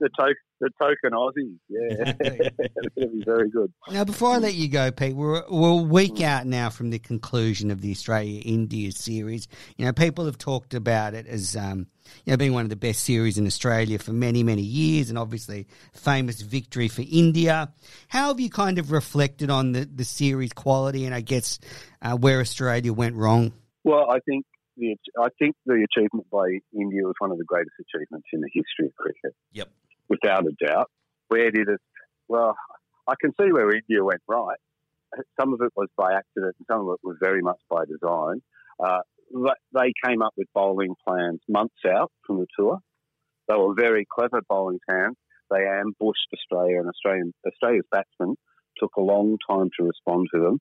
[0.01, 1.59] the token, the token Aussies.
[1.69, 2.13] Yeah,
[2.97, 3.73] that'd be very good.
[3.91, 6.99] Now, before I let you go, Pete, we're, we're a week out now from the
[6.99, 9.49] conclusion of the Australia India series.
[9.77, 11.87] You know, people have talked about it as um,
[12.25, 15.19] you know being one of the best series in Australia for many, many years, and
[15.19, 17.73] obviously famous victory for India.
[18.09, 21.59] How have you kind of reflected on the, the series quality and I guess
[22.03, 23.53] uh, where Australia went wrong?
[23.85, 24.45] Well, I think
[24.77, 28.51] the I think the achievement by India was one of the greatest achievements in the
[28.53, 29.35] history of cricket.
[29.53, 29.69] Yep.
[30.09, 30.91] Without a doubt.
[31.29, 31.81] Where did it?
[32.29, 32.57] Well,
[33.07, 34.59] I can see where India went right.
[35.41, 38.43] Some of it was by accident, and some of it was very much by design.
[38.83, 39.01] Uh,
[39.73, 42.79] they came up with bowling plans months out from the tour.
[43.49, 45.17] They were very clever bowling plans.
[45.51, 48.37] They ambushed Australia, and Australian Australia's batsmen
[48.79, 50.59] took a long time to respond to them.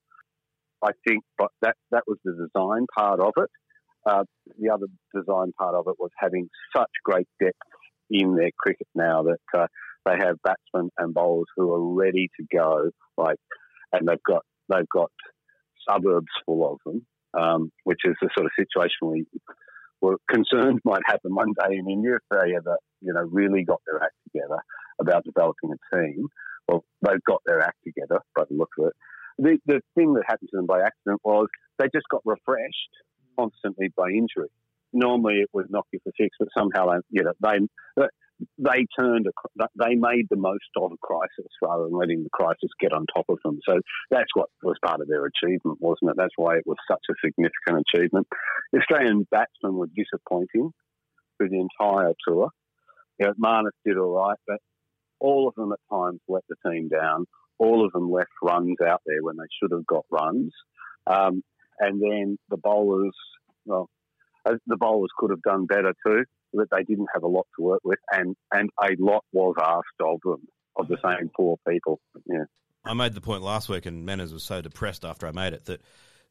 [0.83, 3.49] I think, but that that was the design part of it.
[4.05, 4.23] Uh,
[4.59, 7.57] the other design part of it was having such great depth
[8.09, 9.67] in their cricket now that uh,
[10.05, 12.91] they have batsmen and bowlers who are ready to go.
[13.17, 13.37] Like,
[13.91, 15.11] and they've got they've got
[15.89, 17.05] suburbs full of them,
[17.39, 19.25] um, which is the sort of situation we
[20.01, 23.81] were concerned might happen one day in India if they ever you know really got
[23.85, 24.59] their act together
[24.99, 26.27] about developing a team.
[26.67, 28.93] Well, they've got their act together by the look of it.
[29.37, 31.47] The the thing that happened to them by accident was
[31.79, 32.93] they just got refreshed
[33.37, 34.49] constantly by injury
[34.95, 37.59] normally it would knock you for six, but somehow they, you know, they
[38.57, 42.69] they turned, a, they made the most of a crisis rather than letting the crisis
[42.79, 43.59] get on top of them.
[43.67, 43.79] So
[44.11, 46.17] that's what was part of their achievement, wasn't it?
[46.17, 48.27] That's why it was such a significant achievement.
[48.73, 50.71] The Australian batsmen were disappointing
[51.37, 52.49] through the entire tour.
[53.19, 54.59] You know, Marnus did all right, but
[55.19, 57.25] all of them at times let the team down.
[57.57, 60.51] All of them left runs out there when they should have got runs.
[61.07, 61.41] Um,
[61.79, 63.15] and then the bowlers,
[63.65, 63.89] well,
[64.67, 66.23] the bowlers could have done better too.
[66.53, 70.01] but they didn't have a lot to work with, and and a lot was asked
[70.01, 71.99] of them of the same poor people.
[72.25, 72.45] Yeah.
[72.83, 75.65] I made the point last week, and Menners was so depressed after I made it
[75.65, 75.81] that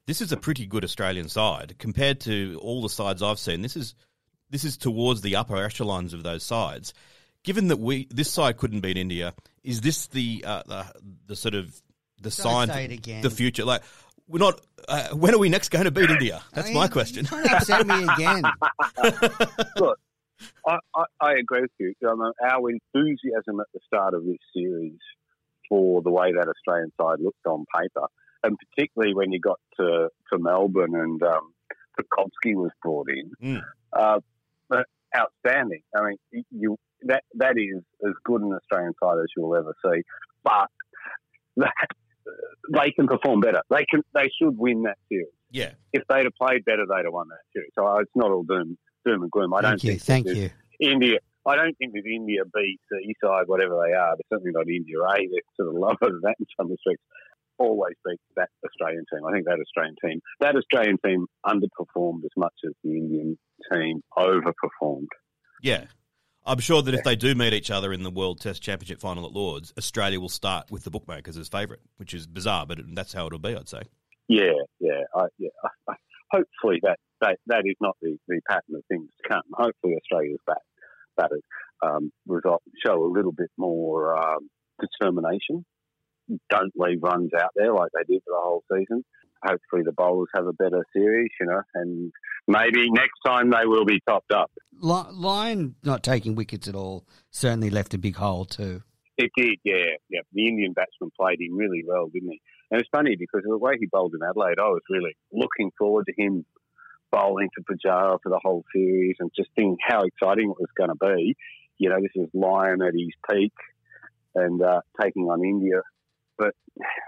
[0.06, 3.62] this is a pretty good Australian side compared to all the sides I've seen.
[3.62, 3.94] This is
[4.50, 6.94] this is towards the upper echelons of those sides.
[7.42, 10.86] Given that we this side couldn't beat India, is this the uh, the,
[11.26, 11.80] the sort of
[12.20, 13.22] the sign say it for again.
[13.22, 13.64] the future?
[13.64, 13.82] Like
[14.28, 14.60] we're not.
[14.88, 16.42] Uh, when are we next going to beat India?
[16.52, 17.24] That's I mean, my question.
[17.30, 18.42] You're trying to upset me again.
[19.76, 19.98] Look,
[20.66, 21.94] I, I, I agree with you.
[22.04, 24.98] I our enthusiasm at the start of this series
[25.68, 28.06] for the way that Australian side looked on paper,
[28.42, 31.52] and particularly when you got to, to Melbourne and um,
[31.98, 33.62] Pucovski was brought in, Mm.
[33.92, 34.20] uh,
[34.68, 35.82] but outstanding.
[35.96, 40.02] I mean, you that that is as good an Australian side as you'll ever see.
[40.42, 40.68] But
[41.56, 41.72] that,
[42.72, 43.62] they can perform better.
[43.70, 44.02] They can.
[44.14, 45.28] They should win that series.
[45.50, 47.70] Yeah, If they'd have played better, they'd have won that series.
[47.78, 49.54] So uh, it's not all doom doom and gloom.
[49.54, 49.90] I don't you.
[49.90, 50.50] think that Thank you.
[50.80, 51.18] India.
[51.46, 54.16] I don't think that India beats the East side, whatever they are.
[54.16, 55.16] They're certainly not India A.
[55.30, 57.02] They're sort of lower than that in some respects.
[57.58, 59.24] Always beats that Australian team.
[59.28, 63.38] I think that Australian team, that Australian team underperformed as much as the Indian
[63.72, 65.12] team overperformed.
[65.62, 65.84] yeah.
[66.46, 69.24] I'm sure that if they do meet each other in the World Test Championship final
[69.24, 73.14] at Lords, Australia will start with the bookmakers as favourite, which is bizarre, but that's
[73.14, 73.56] how it'll be.
[73.56, 73.82] I'd say.
[74.28, 75.48] Yeah, yeah, I, yeah.
[76.30, 79.42] Hopefully that, that that is not the, the pattern of things to come.
[79.52, 80.58] Hopefully Australia's bat
[81.16, 81.42] batters
[81.82, 84.48] um, result show a little bit more um,
[84.80, 85.64] determination.
[86.50, 89.04] Don't leave runs out there like they did for the whole season.
[89.44, 92.12] Hopefully the bowlers have a better series, you know, and
[92.48, 94.50] maybe next time they will be topped up.
[94.80, 98.82] Lyon not taking wickets at all certainly left a big hole too.
[99.16, 100.20] It did, yeah, yeah.
[100.32, 102.40] The Indian batsman played him really well, didn't he?
[102.70, 106.06] And it's funny because the way he bowled in Adelaide, I was really looking forward
[106.06, 106.44] to him
[107.12, 110.90] bowling to Pujara for the whole series and just thinking how exciting it was going
[110.90, 111.36] to be.
[111.78, 113.52] You know, this is Lyon at his peak
[114.34, 115.82] and uh, taking on India,
[116.36, 116.54] but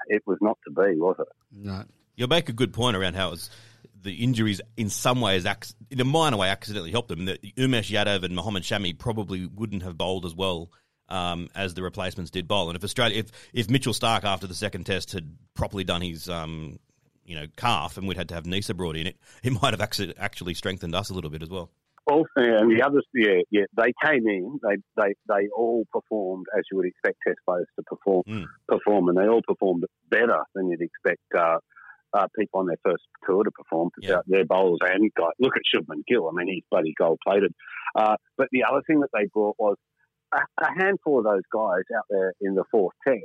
[0.06, 1.26] it was not to be, was it?
[1.52, 1.82] No.
[2.16, 3.50] You'll make a good point around how it was,
[4.02, 5.46] the injuries in some ways,
[5.90, 7.26] in a minor way, accidentally helped them.
[7.26, 10.70] That Umesh Yadav and Mohammad Shami probably wouldn't have bowled as well
[11.08, 12.68] um, as the replacements did bowl.
[12.68, 16.28] And if Australia, if, if Mitchell Starc after the second test had properly done his,
[16.28, 16.78] um,
[17.24, 20.14] you know, calf, and we'd had to have Neser brought in, it it might have
[20.18, 21.70] actually strengthened us a little bit as well.
[22.08, 24.60] Also, and the others, yeah, yeah, they came in.
[24.62, 28.46] They they they all performed as you would expect Test players to perform Mm.
[28.68, 31.58] perform, and they all performed better than you'd expect uh,
[32.16, 33.90] uh, people on their first tour to perform.
[34.00, 34.16] Yeah.
[34.16, 35.32] Uh, their bowlers and guys.
[35.38, 36.28] Look at Shubman Gill.
[36.28, 37.52] I mean, he's bloody gold plated.
[37.94, 39.76] Uh, but the other thing that they brought was
[40.34, 43.22] a, a handful of those guys out there in the fourth Test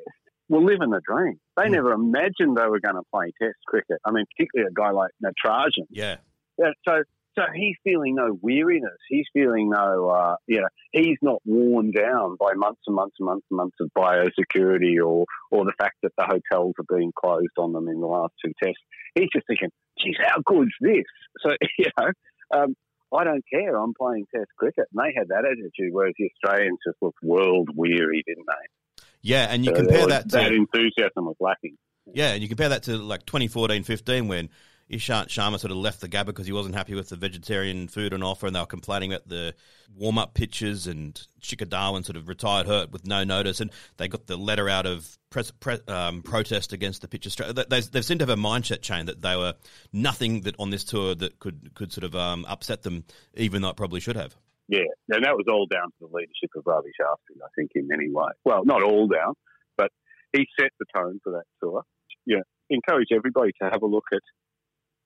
[0.49, 1.39] were living the dream.
[1.57, 1.71] They Mm.
[1.71, 3.99] never imagined they were going to play Test cricket.
[4.05, 5.85] I mean, particularly a guy like Natarajan.
[5.89, 6.17] Yeah.
[6.57, 7.03] Yeah, so
[7.37, 8.97] so he's feeling no weariness.
[9.07, 13.25] He's feeling no, uh, you know, he's not worn down by months and months and
[13.27, 17.57] months and months of biosecurity or or the fact that the hotels are being closed
[17.57, 18.81] on them in the last two tests.
[19.15, 21.03] He's just thinking, geez, how good's this?
[21.41, 22.07] So you know,
[22.53, 22.75] um,
[23.13, 23.75] I don't care.
[23.75, 27.69] I'm playing Test cricket, and they had that attitude, whereas the Australians just looked world
[27.75, 29.03] weary, didn't they?
[29.21, 31.77] Yeah, and you So compare there that was- to that enthusiasm was lacking.
[32.13, 34.49] Yeah, and you compare that to like 2014 15 when
[34.91, 38.13] Ishant Sharma sort of left the Gabba because he wasn't happy with the vegetarian food
[38.13, 39.55] on offer and they were complaining about the
[39.95, 44.07] warm up pitches and Shikhar Dhawan sort of retired hurt with no notice and they
[44.07, 47.25] got the letter out of pre, um, protest against the pitch.
[47.25, 49.53] Austra- they, they, they seem to have a mindset change that they were
[49.93, 53.69] nothing that on this tour that could, could sort of um, upset them even though
[53.69, 54.35] it probably should have.
[54.67, 57.87] Yeah, and that was all down to the leadership of Ravi Shastri, I think, in
[57.87, 58.35] many ways.
[58.45, 59.33] Well, not all down,
[59.77, 59.89] but
[60.31, 61.83] he set the tone for that tour.
[62.25, 64.21] Yeah, encourage everybody to have a look at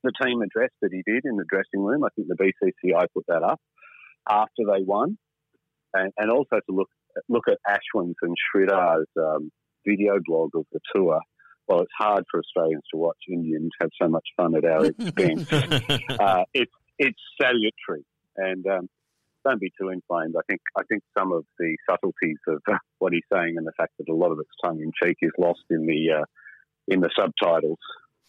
[0.05, 2.03] the team address that he did in the dressing room.
[2.03, 3.59] I think the BCCI put that up
[4.29, 5.17] after they won,
[5.93, 6.89] and, and also to look
[7.29, 9.51] look at Ashwin's and Sridhar's um,
[9.85, 11.19] video blog of the tour.
[11.67, 15.51] Well, it's hard for Australians to watch Indians have so much fun at our expense.
[16.19, 18.05] uh, it's it's salutary,
[18.37, 18.89] and um,
[19.45, 20.35] don't be too inflamed.
[20.37, 22.61] I think I think some of the subtleties of
[22.99, 25.31] what he's saying and the fact that a lot of it's tongue in cheek is
[25.37, 26.25] lost in the uh,
[26.87, 27.79] in the subtitles.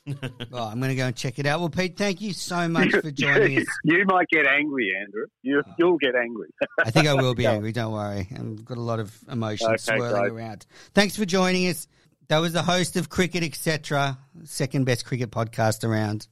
[0.52, 1.60] Oh, I'm going to go and check it out.
[1.60, 3.66] Well, Pete, thank you so much for joining us.
[3.84, 5.26] you might get angry, Andrew.
[5.42, 5.98] You you'll oh.
[5.98, 6.48] get angry.
[6.78, 7.72] I think I will be angry.
[7.72, 8.26] Don't worry.
[8.32, 10.32] I've got a lot of emotions Okay, swirling guys.
[10.32, 10.66] around.
[10.94, 11.88] Thanks for joining us.
[12.28, 16.28] That was the host of Cricket Etc., second best cricket podcast around.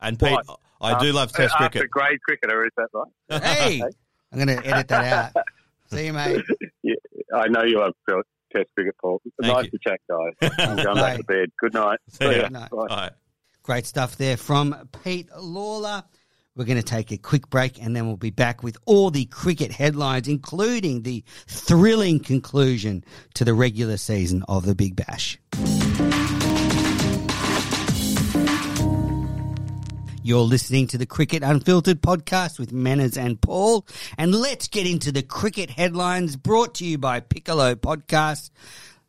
[0.00, 0.60] And Pete, What?
[0.80, 1.90] I do love Test After cricket.
[1.90, 3.42] Great cricketer, is that right?
[3.42, 3.82] Hey,
[4.32, 5.44] I'm going to edit that out.
[5.90, 6.42] See you, mate.
[6.82, 6.94] Yeah,
[7.34, 7.92] I know you love
[8.56, 9.20] Test cricket, Paul.
[9.40, 9.70] Thank nice you.
[9.72, 10.50] to chat, guys.
[10.58, 11.50] I'm going back to bed.
[11.58, 11.98] Good night.
[12.08, 12.30] See ya.
[12.30, 12.42] ya.
[12.44, 12.70] Good night.
[12.70, 12.76] Bye.
[12.76, 13.12] All right.
[13.62, 16.04] Great stuff there from Pete Lalor.
[16.54, 19.26] We're going to take a quick break and then we'll be back with all the
[19.26, 25.38] cricket headlines, including the thrilling conclusion to the regular season of the Big Bash.
[30.26, 33.86] You're listening to the Cricket Unfiltered podcast with Menners and Paul.
[34.18, 38.50] And let's get into the cricket headlines brought to you by Piccolo Podcast.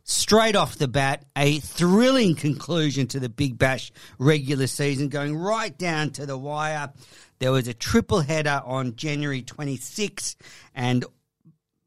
[0.03, 5.75] Straight off the bat, a thrilling conclusion to the Big Bash regular season, going right
[5.75, 6.93] down to the wire.
[7.39, 10.35] There was a triple header on January 26,
[10.75, 11.03] and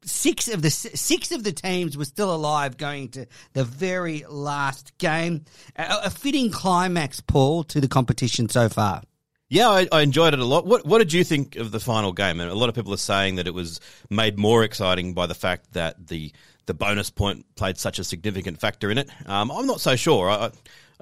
[0.03, 4.97] six of the six of the teams were still alive going to the very last
[4.97, 5.45] game.
[5.77, 9.03] A, a fitting climax, Paul, to the competition so far.
[9.51, 10.65] Yeah, I, I, enjoyed it a lot.
[10.65, 12.39] What What did you think of the final game?
[12.39, 15.35] And a lot of people are saying that it was made more exciting by the
[15.35, 16.31] fact that the
[16.67, 19.09] the bonus point played such a significant factor in it.
[19.25, 20.29] Um, I'm not so sure.
[20.29, 20.51] I,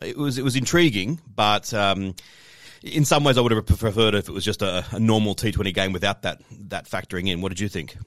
[0.02, 2.16] it was it was intriguing, but um,
[2.82, 5.72] in some ways, I would have preferred if it was just a, a normal T20
[5.72, 7.42] game without that that factoring in.
[7.42, 7.98] What did you think?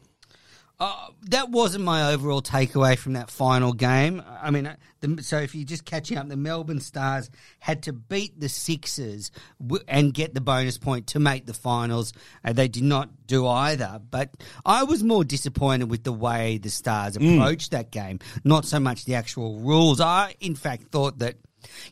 [0.84, 4.20] Uh, that wasn't my overall takeaway from that final game.
[4.42, 7.92] I mean, uh, the, so if you're just catching up, the Melbourne Stars had to
[7.92, 9.30] beat the Sixers
[9.64, 12.12] w- and get the bonus point to make the finals.
[12.44, 14.00] Uh, they did not do either.
[14.10, 14.30] But
[14.66, 17.36] I was more disappointed with the way the Stars Mm.
[17.36, 20.00] approached that game, not so much the actual rules.
[20.00, 21.36] I, in fact, thought that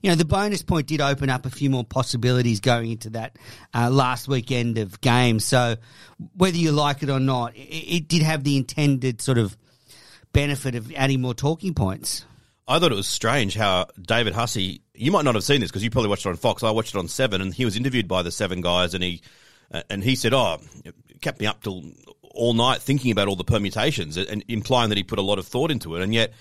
[0.03, 3.37] you know, the bonus point did open up a few more possibilities going into that
[3.75, 5.45] uh, last weekend of games.
[5.45, 5.77] So
[6.37, 9.57] whether you like it or not, it, it did have the intended sort of
[10.33, 12.25] benefit of adding more talking points.
[12.71, 14.83] I thought it was strange how David Hussey.
[14.95, 16.63] You might not have seen this because you probably watched it on Fox.
[16.63, 19.23] I watched it on Seven, and he was interviewed by the Seven guys, and he
[19.73, 21.83] uh, and he said, "Oh, it kept me up till
[22.33, 25.49] all night thinking about all the permutations, and implying that he put a lot of
[25.49, 26.33] thought into it." And yet,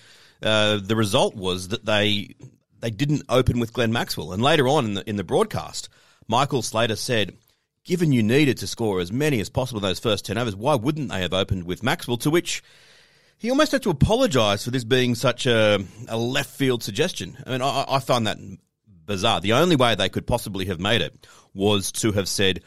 [0.44, 2.36] uh, the result was that they
[2.82, 4.34] they didn't open with Glenn Maxwell.
[4.34, 5.90] And later on in the in the broadcast,
[6.28, 7.38] Michael Slater said,
[7.84, 10.76] "Given you needed to score as many as possible in those first ten overs, why
[10.76, 12.64] wouldn't they have opened with Maxwell?" To which
[13.38, 17.38] he almost had to apologise for this being such a, a left field suggestion.
[17.46, 18.38] I mean, I, I find that
[19.06, 19.42] bizarre.
[19.42, 22.62] The only way they could possibly have made it was to have said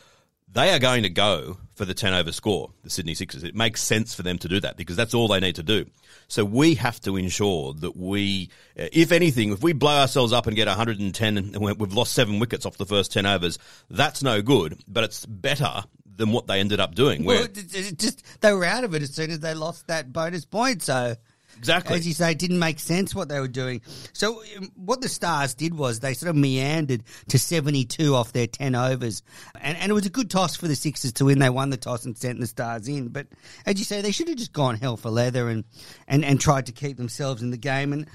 [0.53, 3.43] they are going to go for the 10 over score, the Sydney Sixers.
[3.43, 5.87] It makes sense for them to do that because that's all they need to do.
[6.29, 10.47] So we have to ensure that we, uh, if anything, if we blow ourselves up
[10.47, 13.59] and get 110 and we- we've lost seven wickets off the first 10 overs,
[13.91, 15.85] that's no good, but it's better
[16.17, 17.25] than what they ended up doing.
[17.25, 17.49] Where, Well,
[17.97, 20.83] just they were out of it as soon as they lost that bonus point.
[20.83, 21.17] So
[21.63, 21.97] exactly.
[21.97, 23.83] as you say, it didn't make sense what they were doing.
[24.13, 28.49] So um, what the Stars did was they sort of meandered to 72 off their
[28.49, 29.23] 10 overs.
[29.61, 31.39] And, and it was a good toss for the Sixers to win.
[31.39, 33.09] They won the toss and sent the Stars in.
[33.09, 33.29] But
[33.65, 35.65] as you say, they should have just gone hell for leather and,
[36.09, 37.93] and, and tried to keep themselves in the game.
[37.93, 38.09] And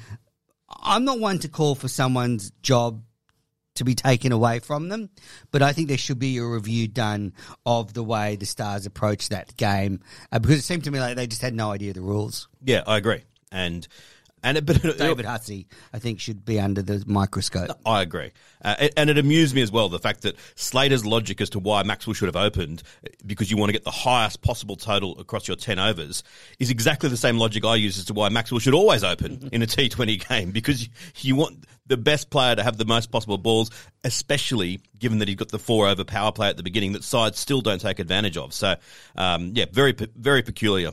[0.70, 3.02] I'm not one to call for someone's job
[3.78, 5.10] to be taken away from them,
[5.52, 7.34] but I think there should be a review done
[7.66, 11.16] of the way the Stars approached that game uh, because it seemed to me like
[11.16, 12.48] they just had no idea the rules.
[12.64, 13.24] yeah, I agree.
[13.52, 13.88] And,
[14.44, 17.72] and it, but David Hussey, I think, should be under the microscope.
[17.86, 18.32] I agree.
[18.64, 21.60] Uh, and- and it amused me as well, the fact that Slater's logic as to
[21.60, 22.84] why Maxwell should have opened,
[23.26, 26.24] because you want to get the highest possible total across your 10 overs,
[26.60, 29.62] is exactly the same logic I use as to why Maxwell should always open in
[29.64, 33.38] a T20 game, because you, you want the best player to have the most possible
[33.38, 33.72] balls,
[34.04, 37.40] especially given that he's got the four over power play at the beginning that sides
[37.40, 38.54] still don't take advantage of.
[38.54, 38.76] So,
[39.16, 40.92] um, yeah, very, very peculiar.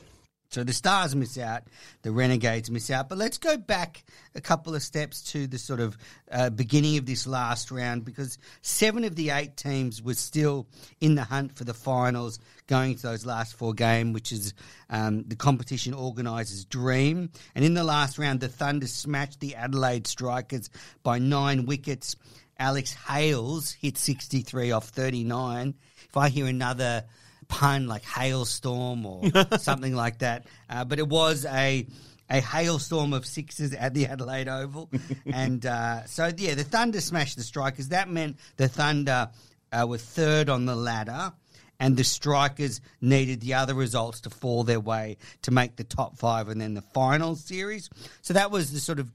[0.54, 1.64] So the Stars miss out,
[2.02, 3.08] the Renegades miss out.
[3.08, 4.04] But let's go back
[4.36, 5.98] a couple of steps to the sort of
[6.30, 10.68] uh, beginning of this last round because seven of the eight teams were still
[11.00, 12.38] in the hunt for the finals
[12.68, 14.54] going to those last four games, which is
[14.90, 17.30] um, the competition organisers' dream.
[17.56, 20.70] And in the last round, the Thunder smashed the Adelaide Strikers
[21.02, 22.14] by nine wickets.
[22.60, 25.74] Alex Hales hit 63 off 39.
[26.08, 27.06] If I hear another
[27.48, 29.22] pun like hailstorm or
[29.58, 30.46] something like that.
[30.68, 31.86] Uh, but it was a
[32.30, 34.90] a hailstorm of sixes at the Adelaide Oval,
[35.26, 37.88] and uh, so yeah, the Thunder smashed the Strikers.
[37.88, 39.30] That meant the Thunder
[39.72, 41.32] uh, were third on the ladder.
[41.80, 46.16] And the Strikers needed the other results to fall their way to make the top
[46.16, 47.90] five and then the final series.
[48.22, 49.10] So that was the sort of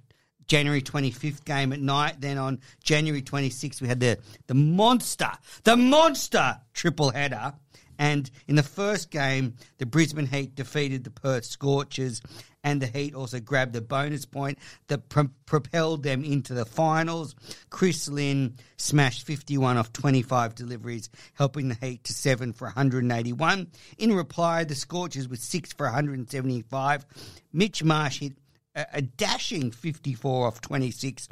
[0.50, 2.20] January 25th game at night.
[2.20, 4.18] Then on January 26th, we had the,
[4.48, 5.32] the monster,
[5.64, 7.54] the monster triple header.
[8.00, 12.22] And in the first game, the Brisbane Heat defeated the Perth Scorchers,
[12.64, 17.36] and the Heat also grabbed the bonus point that pro- propelled them into the finals.
[17.70, 23.68] Chris Lynn smashed 51 off 25 deliveries, helping the Heat to 7 for 181.
[23.98, 27.06] In reply, the Scorchers were 6 for 175.
[27.52, 28.34] Mitch Marsh hit
[28.76, 31.28] a, a dashing 54 off 26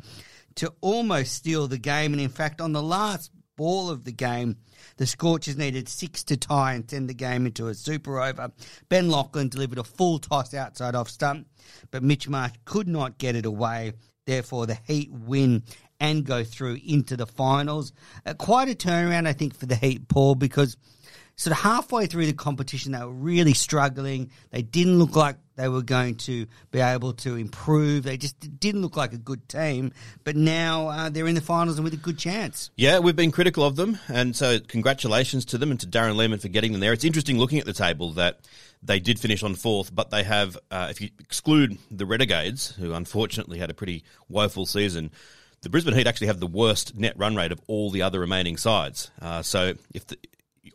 [0.55, 2.11] to almost steal the game.
[2.11, 4.55] And in fact, on the last ball of the game,
[4.95, 8.51] the Scorchers needed six to tie and send the game into a super over.
[8.87, 11.47] Ben Laughlin delivered a full toss outside off stump,
[11.91, 13.91] but Mitch Marsh could not get it away.
[14.25, 15.63] Therefore, the Heat win
[15.99, 17.91] and go through into the finals.
[18.25, 20.77] Uh, quite a turnaround, I think, for the Heat, Paul, because
[21.35, 24.31] sort of halfway through the competition, they were really struggling.
[24.51, 28.03] They didn't look like they were going to be able to improve.
[28.03, 29.91] They just didn't look like a good team.
[30.23, 32.69] But now uh, they're in the finals and with a good chance.
[32.77, 36.39] Yeah, we've been critical of them, and so congratulations to them and to Darren Lehmann
[36.39, 36.93] for getting them there.
[36.93, 38.39] It's interesting looking at the table that
[38.83, 42.93] they did finish on fourth, but they have, uh, if you exclude the Renegades, who
[42.93, 45.11] unfortunately had a pretty woeful season,
[45.61, 48.57] the Brisbane Heat actually have the worst net run rate of all the other remaining
[48.57, 49.09] sides.
[49.19, 50.17] Uh, so if the,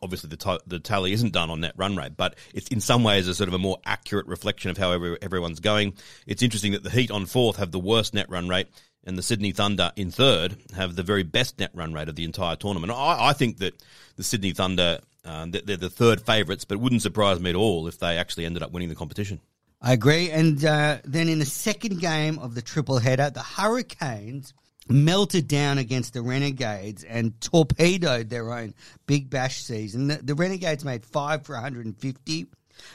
[0.02, 3.04] obviously the, t- the tally isn't done on net run rate, but it's in some
[3.04, 5.94] ways a sort of a more accurate reflection of how every, everyone's going.
[6.26, 8.68] It's interesting that the Heat on fourth have the worst net run rate,
[9.04, 12.24] and the Sydney Thunder in third have the very best net run rate of the
[12.24, 12.92] entire tournament.
[12.92, 13.74] I, I think that
[14.16, 17.86] the Sydney Thunder um, they're the third favourites, but it wouldn't surprise me at all
[17.86, 19.40] if they actually ended up winning the competition.
[19.80, 20.30] I agree.
[20.30, 24.54] And uh, then in the second game of the triple header, the Hurricanes
[24.88, 28.74] melted down against the Renegades and torpedoed their own
[29.06, 30.08] Big Bash season.
[30.08, 32.46] The, the Renegades made five for 150.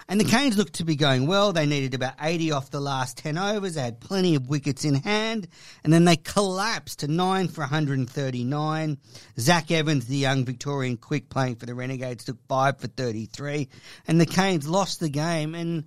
[0.09, 0.29] And the hmm.
[0.29, 1.53] Canes looked to be going well.
[1.53, 3.75] They needed about 80 off the last 10 overs.
[3.75, 5.47] They had plenty of wickets in hand.
[5.83, 8.97] And then they collapsed to 9 for 139.
[9.39, 13.69] Zach Evans, the young Victorian quick playing for the Renegades, took 5 for 33.
[14.07, 15.55] And the Canes lost the game.
[15.55, 15.85] And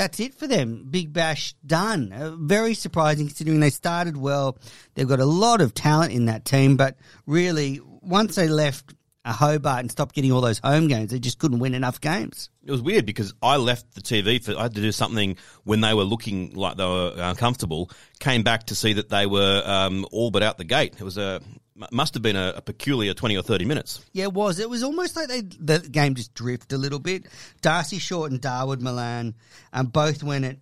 [0.00, 0.86] that's it for them.
[0.90, 2.10] Big Bash done.
[2.10, 4.56] Uh, very surprising considering they started well.
[4.94, 6.96] They've got a lot of talent in that team, but
[7.26, 8.94] really, once they left
[9.26, 12.48] a Hobart and stopped getting all those home games, they just couldn't win enough games.
[12.64, 15.82] It was weird because I left the TV for I had to do something when
[15.82, 17.90] they were looking like they were uncomfortable.
[18.20, 20.94] Came back to see that they were um, all but out the gate.
[20.98, 21.42] It was a
[21.90, 24.04] must have been a, a, peculiar 20 or 30 minutes.
[24.12, 24.58] Yeah, it was.
[24.58, 27.26] It was almost like they the game just drifted a little bit.
[27.62, 29.34] Darcy Short and Dawid Malan
[29.72, 30.56] um, both went at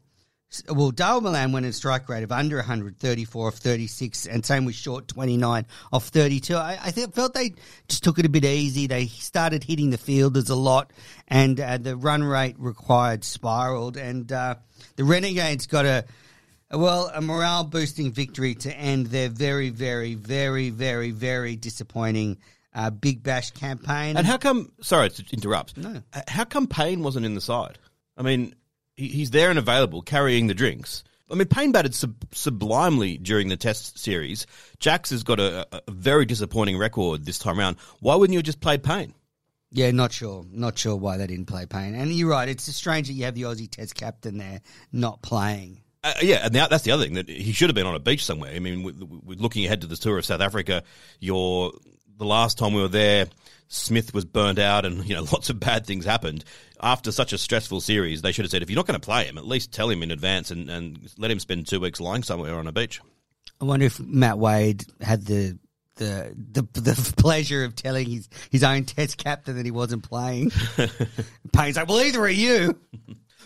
[0.68, 4.74] well, Dawid Malan went in strike rate of under 134 of 36, and same with
[4.74, 6.56] Short, 29 off 32.
[6.56, 7.54] I, I felt they
[7.86, 8.86] just took it a bit easy.
[8.86, 10.90] They started hitting the fielders a lot,
[11.26, 13.98] and uh, the run rate required spiraled.
[13.98, 14.54] And uh,
[14.96, 16.06] the Renegades got a
[16.70, 22.38] well, a morale boosting victory to end their very, very, very, very, very disappointing
[22.74, 24.16] uh, Big Bash campaign.
[24.16, 26.02] And how come, sorry to interrupt, no.
[26.28, 27.78] how come Paine wasn't in the side?
[28.16, 28.54] I mean,
[28.96, 31.04] he's there and available carrying the drinks.
[31.30, 34.46] I mean, Paine batted sub- sublimely during the test series.
[34.78, 37.76] Jacks has got a, a, very disappointing record this time around.
[38.00, 39.14] Why wouldn't you have just played Paine?
[39.70, 40.46] Yeah, not sure.
[40.50, 41.94] Not sure why they didn't play Paine.
[41.94, 45.82] And you're right, it's strange that you have the Aussie Test captain there not playing.
[46.04, 48.24] Uh, yeah, and that's the other thing that he should have been on a beach
[48.24, 48.52] somewhere.
[48.54, 50.84] I mean, we're looking ahead to the tour of South Africa.
[51.18, 51.72] Your
[52.16, 53.26] the last time we were there,
[53.68, 56.44] Smith was burnt out, and you know lots of bad things happened.
[56.80, 59.24] After such a stressful series, they should have said, if you're not going to play
[59.24, 62.22] him, at least tell him in advance and, and let him spend two weeks lying
[62.22, 63.00] somewhere on a beach.
[63.60, 65.58] I wonder if Matt Wade had the
[65.96, 70.52] the the, the pleasure of telling his, his own test captain that he wasn't playing.
[71.52, 72.78] Paine's like, well, either are you.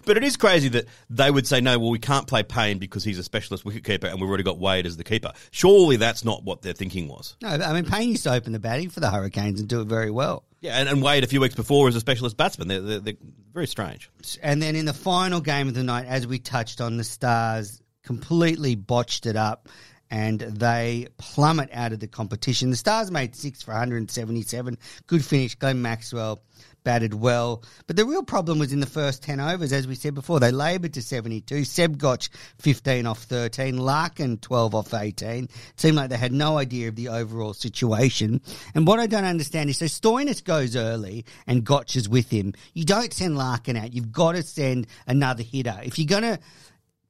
[0.05, 3.05] But it is crazy that they would say, no, well, we can't play Paine because
[3.05, 5.33] he's a specialist wicketkeeper and we've already got Wade as the keeper.
[5.51, 7.37] Surely that's not what their thinking was.
[7.43, 9.87] No, I mean, Paine used to open the batting for the Hurricanes and do it
[9.87, 10.45] very well.
[10.61, 12.69] Yeah, and, and Wade a few weeks before as a specialist batsman.
[12.69, 13.15] They're, they're, they're
[13.53, 14.11] very strange.
[14.43, 17.83] And then in the final game of the night, as we touched on, the Stars
[18.03, 19.69] completely botched it up
[20.13, 22.69] and they plummet out of the competition.
[22.69, 24.77] The Stars made six for 177.
[25.07, 25.55] Good finish.
[25.55, 26.43] Glenn Maxwell
[26.85, 27.63] batted well.
[27.87, 30.41] But the real problem was in the first 10 overs, as we said before.
[30.41, 31.65] They laboured to 72.
[31.65, 33.79] Seb Gotch, 15 off 13.
[33.79, 35.45] Larkin, 12 off 18.
[35.45, 38.41] It seemed like they had no idea of the overall situation.
[38.75, 42.55] And what I don't understand is so Stoinis goes early and Gotch is with him.
[42.75, 43.93] You don't send Larkin out.
[43.93, 45.79] You've got to send another hitter.
[45.83, 46.39] If you're going to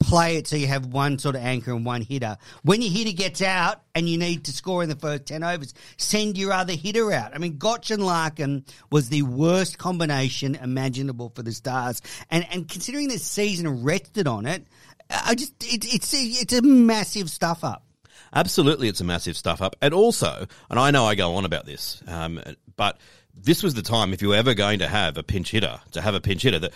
[0.02, 2.36] play it so you have one sort of anchor and one hitter.
[2.62, 5.74] When your hitter gets out and you need to score in the first 10 overs,
[5.96, 7.34] send your other hitter out.
[7.34, 12.02] I mean, Gotch and Larkin was the worst combination imaginable for the Stars.
[12.30, 14.66] And, and considering this season rested on it,
[15.10, 17.84] I just, it, it's, it's a massive stuff up.
[18.34, 19.76] Absolutely, it's a massive stuff up.
[19.82, 22.40] And also, and I know I go on about this, um,
[22.76, 22.98] but
[23.34, 26.00] this was the time if you were ever going to have a pinch hitter, to
[26.00, 26.72] have a pinch hitter that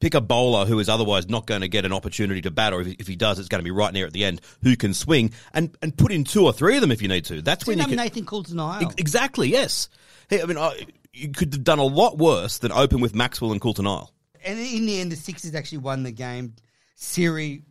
[0.00, 2.82] pick a bowler who is otherwise not going to get an opportunity to bat, or
[2.82, 5.32] if, he does, it's going to be right near at the end, who can swing,
[5.54, 7.42] and, and put in two or three of them if you need to.
[7.42, 7.96] That's when you um, can.
[7.96, 8.92] Nathan Coulter-Nile.
[8.98, 9.88] Exactly, yes.
[10.28, 13.52] Hey, I mean, I, you could have done a lot worse than open with Maxwell
[13.52, 14.12] and Coulter-Nile.
[14.44, 16.54] And in the end, the Sixers actually won the game.
[16.94, 17.62] Siri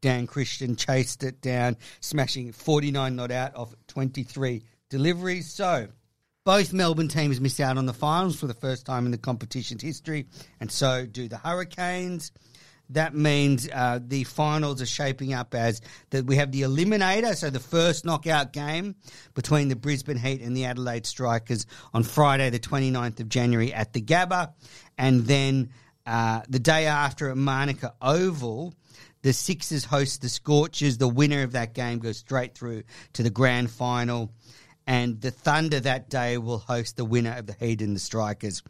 [0.00, 5.50] Dan Christian chased it down, smashing 49 not out of 23 deliveries.
[5.50, 5.88] So
[6.46, 9.82] both Melbourne teams miss out on the finals for the first time in the competition's
[9.82, 10.26] history,
[10.60, 12.30] and so do the Hurricanes.
[12.90, 15.80] That means uh, the finals are shaping up as
[16.10, 18.94] that we have the eliminator, so the first knockout game
[19.34, 23.92] between the Brisbane Heat and the Adelaide Strikers on Friday, the 29th of January at
[23.92, 24.52] the Gabba.
[24.96, 25.70] And then
[26.06, 28.72] uh, the day after at Manuka Oval,
[29.22, 30.96] the Sixers host the Scorchers.
[30.96, 32.84] The winner of that game goes straight through
[33.14, 34.30] to the grand final.
[34.86, 38.62] And the Thunder that day will host the winner of the Heat and the Strikers.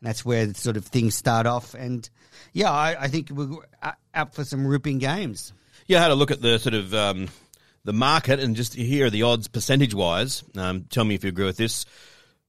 [0.00, 1.74] And that's where sort of things start off.
[1.74, 2.08] And
[2.52, 3.56] yeah, I, I think we're
[4.14, 5.52] up for some ripping games.
[5.86, 7.28] Yeah, I had a look at the sort of um,
[7.84, 10.44] the market and just here are the odds percentage wise.
[10.56, 11.86] Um, tell me if you agree with this.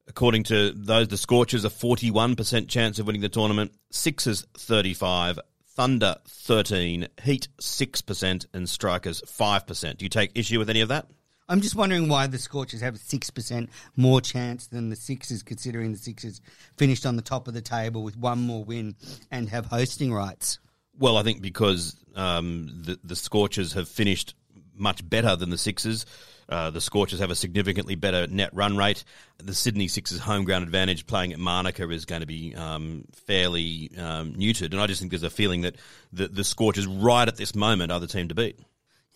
[0.08, 3.72] According to those, the Scorchers a forty-one percent chance of winning the tournament.
[3.90, 9.98] Sixers thirty-five, Thunder thirteen, Heat six percent, and Strikers five percent.
[9.98, 11.08] Do you take issue with any of that?
[11.48, 15.92] I'm just wondering why the Scorchers have a 6% more chance than the Sixers, considering
[15.92, 16.42] the Sixers
[16.76, 18.96] finished on the top of the table with one more win
[19.30, 20.60] and have hosting rights.
[20.98, 24.34] Well, I think because um, the, the Scorchers have finished
[24.76, 26.06] much better than the Sixers.
[26.50, 29.04] Uh, the Scorchers have a significantly better net run rate.
[29.38, 33.92] The Sydney Sixers' home ground advantage playing at Manuka is going to be um, fairly
[33.98, 34.72] um, neutered.
[34.72, 35.76] And I just think there's a feeling that
[36.12, 38.60] the, the Scorchers, right at this moment, are the team to beat.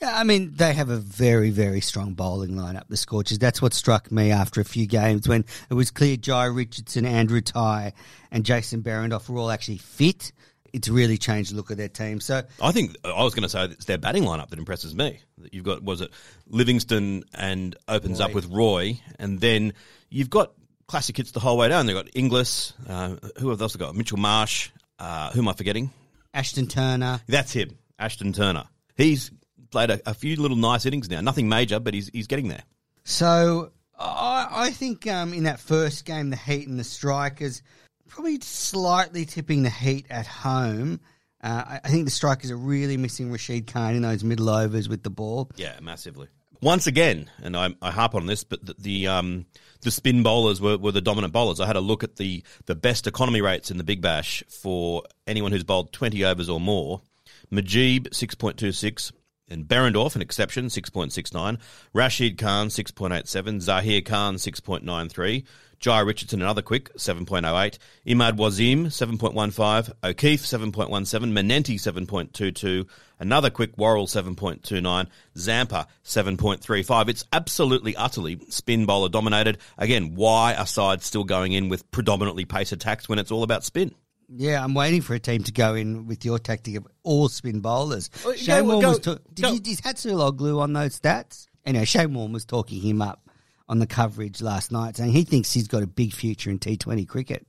[0.01, 3.37] Yeah, I mean, they have a very, very strong bowling lineup, the Scorchers.
[3.37, 7.41] That's what struck me after a few games when it was clear Jhye Richardson, Andrew
[7.41, 7.91] Tye,
[8.31, 10.31] and Jason Behrendorff were all actually fit.
[10.71, 12.21] It's really changed the look of their team.
[12.21, 15.19] So I think I was going to say it's their batting lineup that impresses me.
[15.51, 16.11] You've got was it
[16.47, 18.25] Livingstone and opens Roy.
[18.25, 19.73] up with Roy, and then
[20.09, 20.53] you've got
[20.87, 21.87] classic hits the whole way down.
[21.87, 22.73] They've got Inglis.
[22.87, 23.95] Uh, who have they also got?
[23.95, 24.69] Mitchell Marsh.
[24.97, 25.91] Uh, who am I forgetting?
[26.33, 27.19] Ashton Turner.
[27.27, 28.65] That's him, Ashton Turner.
[28.95, 29.31] He's
[29.69, 31.21] played a, a few little nice innings now.
[31.21, 32.63] Nothing major, but he's he's getting there.
[33.03, 37.61] So I, I think um, in that first game, the Heat and the Strikers
[38.07, 40.99] probably slightly tipping the Heat at home.
[41.41, 44.89] Uh, I, I think the Strikers are really missing Rashid Khan in those middle overs
[44.89, 45.49] with the ball.
[45.55, 46.27] Yeah, massively.
[46.61, 49.45] Once again, and I, I harp on this, but the, the um
[49.81, 51.61] the spin bowlers were, were the dominant bowlers.
[51.61, 55.03] I had a look at the the best economy rates in the Big Bash for
[55.25, 57.01] anyone who's bowled twenty overs or more.
[57.49, 59.13] Mujeeb six point two six,
[59.49, 61.57] and Behrendorff, an exception, 6.69.
[61.93, 63.61] Rashid Khan, 6.87.
[63.61, 65.43] Zahir Khan, 6.93.
[65.79, 67.77] Jhye Richardson, another quick, 7.08.
[68.05, 69.93] Imad Wasim, 7.15.
[70.03, 71.31] O'Keefe, 7.17.
[71.31, 72.85] Manenti, 7.22.
[73.17, 75.07] Another quick Worrall, 7.29.
[75.37, 77.07] Zampa, 7.35.
[77.09, 79.57] It's absolutely, utterly spin bowler dominated.
[79.77, 83.63] Again, why are sides still going in with predominantly pace attacks when it's all about
[83.63, 83.95] spin?
[84.31, 87.61] Yeah, I'm waiting for a team to go in with your tactic of all spin
[87.61, 88.09] bowlers.
[88.25, 89.51] Oh, Shane go- Warne go- was ta- did go.
[89.53, 91.47] you, is Hatzoglou on those stats?
[91.65, 93.27] Anyway, Shane Warne was talking him up
[93.67, 97.07] on the coverage last night, saying he thinks he's got a big future in T20
[97.07, 97.45] cricket.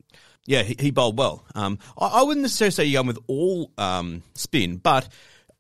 [0.47, 1.45] Yeah, he, he bowled well.
[1.55, 5.07] Um, I, I wouldn't necessarily say you're going with all um, spin, but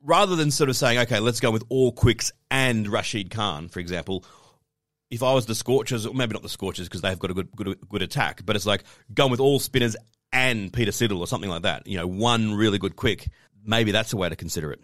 [0.02, 3.80] rather than sort of saying, okay, let's go with all quicks and Rashid Khan, for
[3.80, 4.24] example,
[5.10, 7.48] if I was the Scorchers, or maybe not the Scorchers because they've got a good,
[7.54, 9.96] good good attack, but it's like going with all spinners
[10.32, 11.86] and Peter Siddle or something like that.
[11.86, 13.28] You know, one really good quick.
[13.64, 14.80] Maybe that's a way to consider it.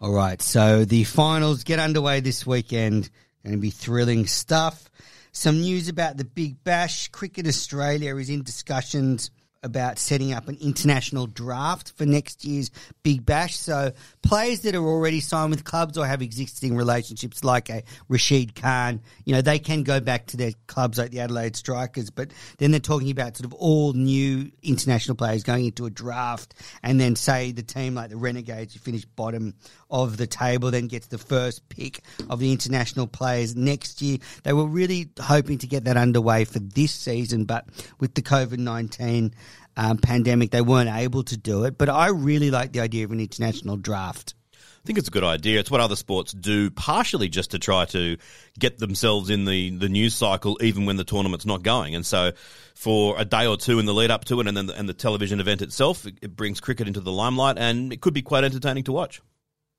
[0.00, 3.08] All right, so the finals get underway this weekend.
[3.42, 4.90] Going to be thrilling stuff.
[5.32, 7.08] Some news about the Big Bash.
[7.08, 9.30] Cricket Australia is in discussions
[9.62, 12.70] about setting up an international draft for next year's
[13.02, 13.56] Big Bash.
[13.56, 13.92] So
[14.22, 19.00] players that are already signed with clubs or have existing relationships like a Rashid Khan,
[19.24, 22.70] you know, they can go back to their clubs like the Adelaide Strikers, but then
[22.70, 27.16] they're talking about sort of all new international players going into a draft and then
[27.16, 29.54] say the team like the Renegades who finish bottom
[29.90, 34.18] of the table then gets the first pick of the international players next year.
[34.42, 37.66] They were really hoping to get that underway for this season, but
[38.00, 39.34] with the COVID 19
[39.76, 41.78] um, pandemic, they weren't able to do it.
[41.78, 44.34] But I really like the idea of an international draft.
[44.54, 45.58] I think it's a good idea.
[45.58, 48.16] It's what other sports do, partially just to try to
[48.56, 51.96] get themselves in the, the news cycle, even when the tournament's not going.
[51.96, 52.30] And so,
[52.76, 54.88] for a day or two in the lead up to it, and then the, and
[54.88, 58.22] the television event itself, it, it brings cricket into the limelight, and it could be
[58.22, 59.20] quite entertaining to watch.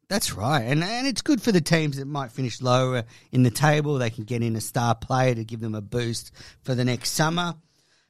[0.09, 3.51] That's right, and and it's good for the teams that might finish lower in the
[3.51, 3.97] table.
[3.97, 6.31] They can get in a star player to give them a boost
[6.63, 7.55] for the next summer.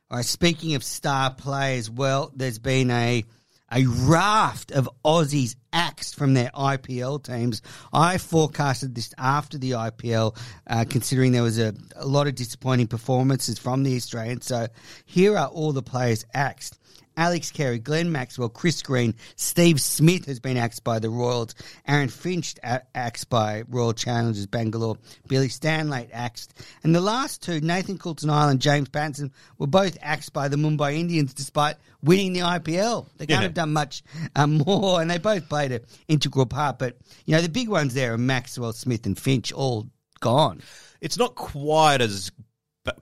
[0.10, 3.26] All right, speaking of star players, well, there's been a
[3.70, 7.62] a raft of Aussies axed from their IPL teams.
[7.92, 12.88] I forecasted this after the IPL, uh, considering there was a, a lot of disappointing
[12.88, 14.46] performances from the Australians.
[14.46, 14.68] So
[15.06, 16.80] here are all the players axed.
[17.18, 21.56] Alex Carey, Glenn Maxwell, Chris Green, Steve Smith has been axed by the Royals,
[21.88, 24.98] Aaron Finch axed by Royal Challengers Bangalore,
[25.28, 26.54] Billy Stanlake axed,
[26.84, 31.34] and the last two, Nathan Coulter-Nile, James Pattinson, were both axed by the Mumbai Indians
[31.34, 33.08] despite winning the IPL.
[33.18, 33.44] They can't Yeah.
[33.44, 34.04] have done much
[34.36, 36.78] um, more, and they both played an integral part.
[36.78, 39.88] But you know, the big ones there are Maxwell, Smith, and Finch, all
[40.20, 40.62] gone.
[41.02, 42.32] it's not quite as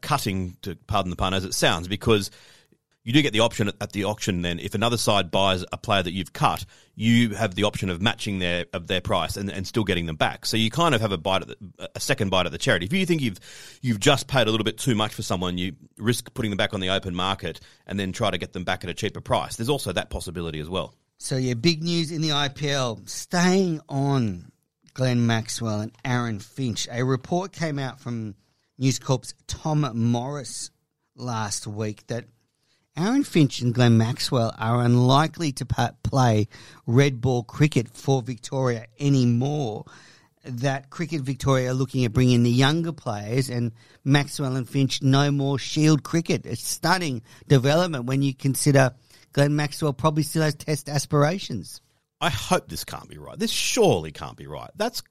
[0.01, 2.31] cutting, to pardon the pun, as it sounds, because
[3.05, 4.41] you do get the option at, the auction.
[4.41, 8.01] Then, if another side buys a player that you've cut, you have the option of
[8.01, 10.45] matching their of their price and, and still getting them back.
[10.45, 12.87] So you kind of have a bite at the, a second bite at the charity.
[12.87, 13.39] If you think you've
[13.81, 16.73] you've just paid a little bit too much for someone, you risk putting them back
[16.73, 19.55] on the open market and then try to get them back at a cheaper price.
[19.55, 20.95] There's also that possibility as well.
[21.19, 23.07] So yeah, big news in the IPL.
[23.07, 24.51] Staying on
[24.95, 26.87] Glenn Maxwell and Aaron Finch.
[26.91, 28.33] A report came out from
[28.79, 30.71] News Corp's Tom Morris
[31.15, 32.25] last week that
[32.97, 35.65] Aaron Finch and Glenn Maxwell are unlikely to
[36.03, 36.47] play
[36.85, 39.85] red ball cricket for Victoria anymore.
[40.45, 43.71] That Cricket Victoria are looking at bringing the younger players, and
[44.03, 46.45] Maxwell and Finch no more Shield cricket.
[46.45, 48.93] A stunning development when you consider
[49.33, 51.81] Glenn Maxwell probably still has Test aspirations.
[52.21, 53.37] I hope this can't be right.
[53.37, 54.69] This surely can't be right.
[54.75, 55.01] That's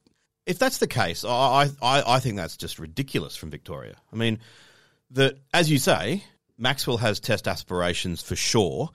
[0.47, 3.97] if that's the case, I I, I think that's just ridiculous from Victoria.
[4.13, 4.39] I mean,
[5.11, 6.23] that as you say,
[6.59, 8.91] Maxwell has test aspirations for sure,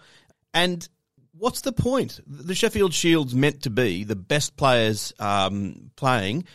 [0.54, 0.88] and
[1.40, 2.20] what's the point?
[2.28, 6.46] The Sheffield Shield's meant to be the best players um, playing.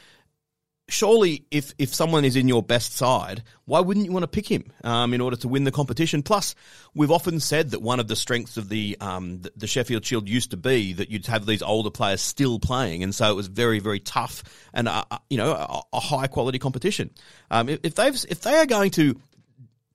[0.87, 4.47] Surely, if if someone is in your best side, why wouldn't you want to pick
[4.47, 6.23] him um, in order to win the competition?
[6.23, 6.55] Plus,
[6.95, 10.51] we've often said that one of the strengths of the um, the, Sheffield Shield used
[10.51, 13.79] to be that you'd have these older players still playing, and so it was very
[13.79, 14.43] very tough
[14.75, 17.11] and uh, uh, you know a, a high quality competition.
[17.51, 19.19] Um, if they've if they are going to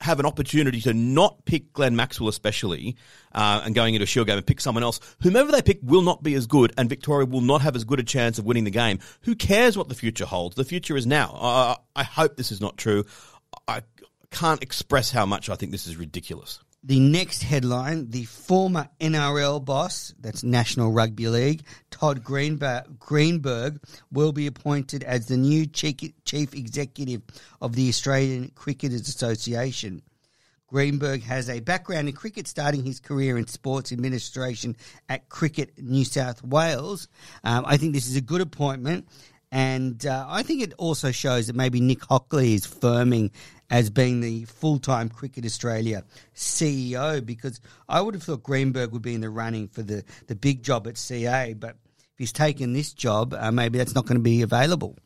[0.02, 2.96] have an opportunity to not pick Glenn Maxwell, especially,
[3.34, 6.02] uh, and going into a Shield game and pick someone else, whomever they pick will
[6.02, 8.64] not be as good, and Victoria will not have as good a chance of winning
[8.64, 9.00] the game.
[9.22, 10.56] Who cares what the future holds?
[10.56, 11.32] The future is now.
[11.40, 13.06] Uh, I hope this is not true.
[13.68, 13.82] I
[14.32, 16.60] can't express how much I think this is ridiculous.
[16.82, 23.82] The next headline: the former NRL boss, that's National Rugby League, Todd Greenberg, Greenberg,
[24.14, 26.14] will be appointed as the new chief,
[26.54, 27.22] executive
[27.60, 30.04] of the Australian Cricketers Association.
[30.68, 34.78] Greenberg has a background in cricket, starting his career in sports administration
[35.10, 37.10] at Cricket New South Wales.
[37.44, 39.08] Um, I think this is a good appointment,
[39.52, 43.32] and uh, I think it also shows that maybe Nick Hockley is firming
[43.70, 46.04] as being the full time Cricket Australia
[46.36, 50.36] CEO because I would have thought Greenberg would be in the running for the, the
[50.36, 54.18] big job at CA, but if he's taken this job, uh, maybe that's not going
[54.18, 54.98] to be available.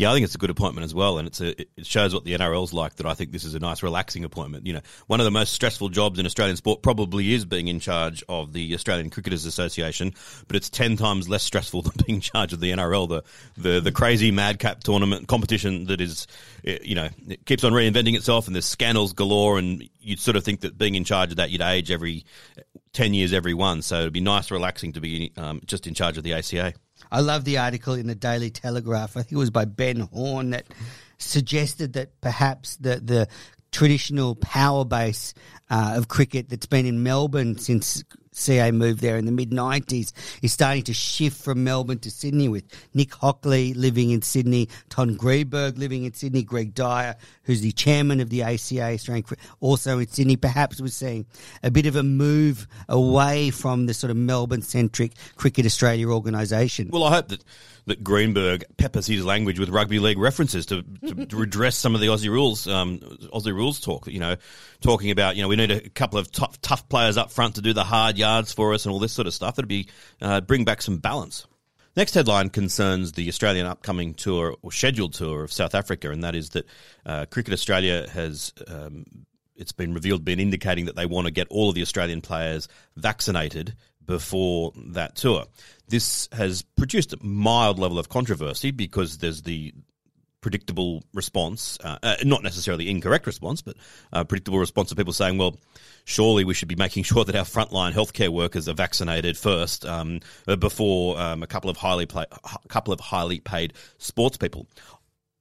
[0.00, 2.24] Yeah, I think it's a good appointment as well, and it's a, it shows what
[2.24, 2.94] the NRL's like.
[2.94, 4.66] That I think this is a nice, relaxing appointment.
[4.66, 7.80] You know, one of the most stressful jobs in Australian sport probably is being in
[7.80, 10.14] charge of the Australian Cricketers Association,
[10.46, 13.24] but it's ten times less stressful than being in charge of the NRL, the
[13.58, 16.26] the, the crazy madcap tournament competition that is,
[16.64, 20.34] eh, you know, it keeps on reinventing itself, and there's scandals galore, and you'd sort
[20.34, 22.24] of think that being in charge of that, you'd age every
[22.94, 23.82] ten years, every one.
[23.82, 26.72] So it'd be nice, relaxing to be um, just in charge of the ACA.
[27.10, 29.16] I love the article in the Daily Telegraph.
[29.16, 30.66] I think it was by Ben Horne that
[31.18, 33.28] suggested that perhaps the the
[33.72, 35.32] traditional power base
[35.70, 38.02] uh, of cricket that's been in Melbourne since
[38.32, 40.12] CA moved there in the mid 90s
[40.42, 42.64] is starting to shift from Melbourne to Sydney with
[42.94, 48.20] Nick Hockley living in Sydney, Todd Greenberg living in Sydney, Greg Dyer, who's the chairman
[48.20, 48.98] of the ACA,
[49.60, 50.36] also in Sydney.
[50.36, 51.26] Perhaps we're seeing
[51.62, 56.88] a bit of a move away from the sort of Melbourne centric Cricket Australia organisation.
[56.92, 57.44] Well, I hope that,
[57.90, 62.00] that Greenberg peppers his language with rugby league references to, to, to redress some of
[62.00, 62.98] the Aussie rules, um,
[63.32, 64.06] Aussie rules talk.
[64.06, 64.36] You know,
[64.80, 67.60] talking about you know we need a couple of tough tough players up front to
[67.60, 69.58] do the hard yards for us and all this sort of stuff.
[69.58, 69.88] It'd be
[70.20, 71.46] uh, bring back some balance.
[71.96, 76.34] Next headline concerns the Australian upcoming tour or scheduled tour of South Africa, and that
[76.34, 76.66] is that
[77.04, 78.52] uh, Cricket Australia has.
[78.66, 79.04] Um,
[79.56, 82.66] it's been revealed, been indicating that they want to get all of the Australian players
[82.96, 83.76] vaccinated
[84.10, 85.44] before that tour.
[85.88, 89.72] This has produced a mild level of controversy because there's the
[90.40, 93.76] predictable response, uh, uh, not necessarily incorrect response, but
[94.12, 95.56] uh, predictable response of people saying, well,
[96.04, 100.18] surely we should be making sure that our frontline healthcare workers are vaccinated first um,
[100.58, 104.66] before um, a couple of highly pla- a couple of highly paid sports people.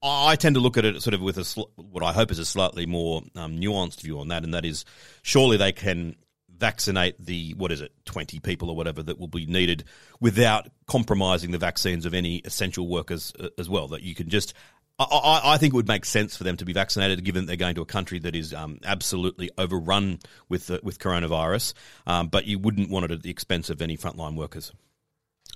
[0.04, 2.38] I tend to look at it sort of with a sl- what I hope is
[2.38, 4.86] a slightly more um, nuanced view on that, and that is
[5.24, 6.16] surely they can
[6.60, 9.84] vaccinate the what is it twenty people or whatever that will be needed
[10.20, 13.88] without compromising the vaccines of any essential workers uh, as well.
[13.88, 14.54] That you can just
[15.00, 17.76] I, I, think it would make sense for them to be vaccinated, given they're going
[17.76, 21.74] to a country that is um, absolutely overrun with with coronavirus.
[22.06, 24.74] Um, but you wouldn't want it at the expense of any frontline workers.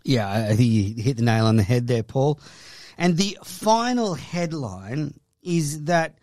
[0.06, 2.40] Yeah, I think you hit the nail on the head there, Paul.
[2.98, 6.18] And the final headline is that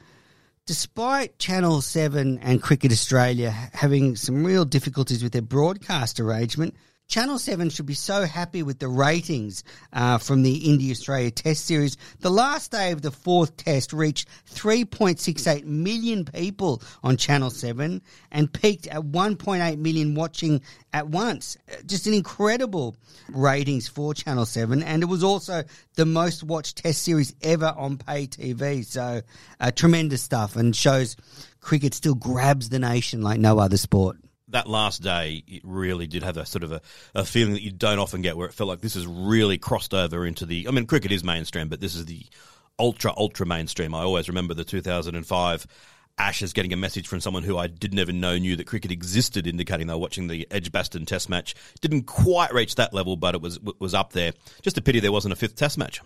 [0.71, 6.77] despite Channel 7 and Cricket Australia having some real difficulties with their broadcast arrangement,
[7.11, 11.67] Channel 7 should be so happy with the ratings uh, from the India Australia Test
[11.67, 11.97] Series.
[12.21, 18.01] The last day of the fourth test reached 3.68 million people on Channel 7
[18.31, 21.57] and peaked at 1.8 million watching at once.
[21.69, 22.95] Uh, Just an incredible
[23.29, 24.81] ratings for Channel 7.
[24.81, 25.65] And it was also
[25.97, 28.85] the most watched test series ever on pay TV.
[28.85, 29.23] So
[29.59, 31.17] uh, tremendous stuff and shows
[31.61, 34.17] cricket still grabs the nation like no other sport
[34.53, 36.81] that last day, it really did have a sort of a,
[37.15, 39.95] a feeling that you don't often get where it felt like this has really crossed
[39.95, 40.69] over into the.
[40.69, 42.25] I mean, cricket is mainstream, but this is the
[42.79, 43.95] ultra, ultra mainstream.
[43.95, 45.67] I always remember the 2005
[46.19, 49.47] Ashes getting a message from someone who I didn't even know knew that cricket existed,
[49.47, 51.55] indicating they were watching the Edgbaston Test match.
[51.81, 54.33] Didn't quite reach that level, but it was was up there.
[54.61, 56.03] Just a pity there wasn't a fifth Test match.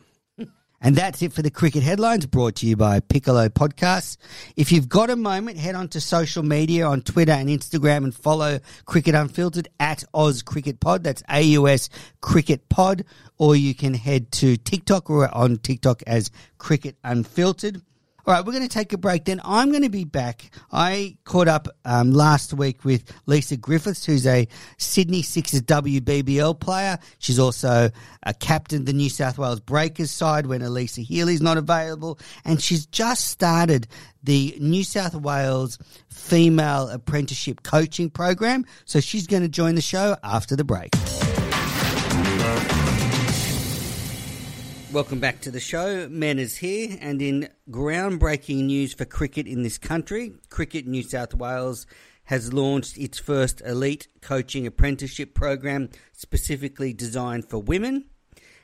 [0.85, 4.19] And that's it for the cricket headlines brought to you by Piccolo Podcasts.
[4.55, 8.15] If you've got a moment, head on to social media on Twitter and Instagram and
[8.15, 11.03] follow Cricket Unfiltered at Oz Cricket Pod.
[11.03, 11.89] That's AUS
[12.21, 13.07] Cricket Pod.
[13.39, 17.81] Or you can head to TikTok or on TikTok as Cricket Unfiltered.
[18.27, 19.39] All right, we're going to take a break then.
[19.45, 20.51] I'm going to be back.
[20.73, 24.49] I caught up um, last week with Lisa Griffith, who's a
[24.79, 26.99] Sydney Sixers WBBL player.
[27.19, 27.91] She's also
[28.23, 32.19] a captain of the New South Wales Breakers side when Alyssa Healy's not available.
[32.47, 33.89] And she's just started
[34.23, 38.65] the New South Wales Female Apprenticeship Coaching Program.
[38.87, 40.93] So she's going to join the show after the break.
[44.95, 46.09] Welcome back to the show.
[46.09, 51.35] Men is here, and in groundbreaking news for cricket in this country, Cricket New South
[51.35, 51.85] Wales
[52.27, 58.05] has launched its first elite coaching apprenticeship program specifically designed for women.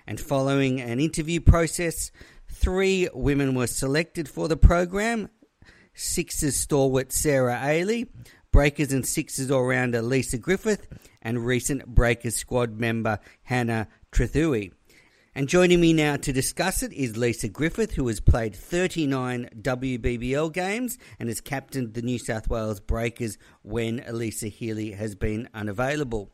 [0.06, 2.12] And following an interview process,
[2.48, 5.30] three women were selected for the program
[5.94, 8.06] Sixers stalwart Sarah Aley,
[8.52, 10.86] Breakers and Sixers all rounder Lisa Griffith,
[11.20, 14.70] and recent Breakers squad member Hannah Trethewy.
[15.32, 20.52] And joining me now to discuss it is Lisa Griffith, who has played 39 WBBL
[20.52, 26.32] games and has captained the New South Wales Breakers when Alyssa Healy has been unavailable.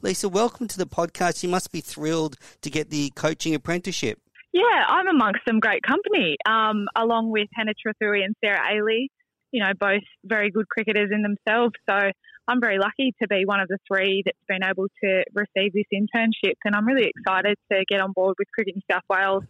[0.00, 1.42] Lisa, welcome to the podcast.
[1.42, 4.20] You must be thrilled to get the coaching apprenticeship.
[4.52, 9.08] Yeah, I'm amongst some great company, um, along with Hannah Trethewy and Sarah Aley.
[9.50, 11.74] You know, both very good cricketers in themselves.
[11.90, 12.12] So
[12.48, 15.86] I'm very lucky to be one of the three that's been able to receive this
[15.92, 19.44] internship, and I'm really excited to get on board with Cricket New South Wales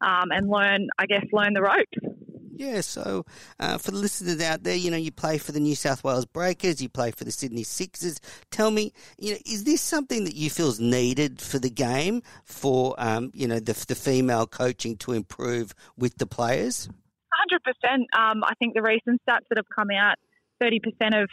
[0.00, 2.18] um, and learn, I guess, learn the ropes.
[2.54, 3.24] Yeah, so
[3.58, 6.26] uh, for the listeners out there, you know, you play for the New South Wales
[6.26, 8.20] Breakers, you play for the Sydney Sixers.
[8.50, 12.22] Tell me, you know, is this something that you feel is needed for the game
[12.44, 16.88] for, um, you know, the, the female coaching to improve with the players?
[17.32, 18.02] Hundred percent.
[18.16, 20.16] Um, I think the recent stats that have come out,
[20.60, 21.30] thirty percent of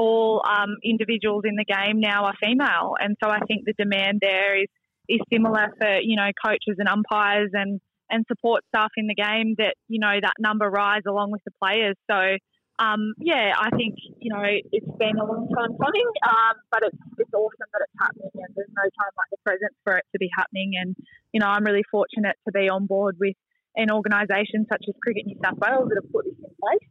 [0.00, 4.20] all um, individuals in the game now are female, and so I think the demand
[4.22, 4.68] there is
[5.08, 9.54] is similar for you know coaches and umpires and and support staff in the game
[9.58, 11.96] that you know that number rise along with the players.
[12.10, 12.38] So
[12.80, 16.96] um, yeah, I think you know it's been a long time coming, um, but it's
[17.18, 20.18] it's awesome that it's happening, and there's no time like the present for it to
[20.18, 20.72] be happening.
[20.80, 20.96] And
[21.32, 23.36] you know I'm really fortunate to be on board with
[23.76, 26.88] an organisation such as Cricket New South Wales that have put this in place.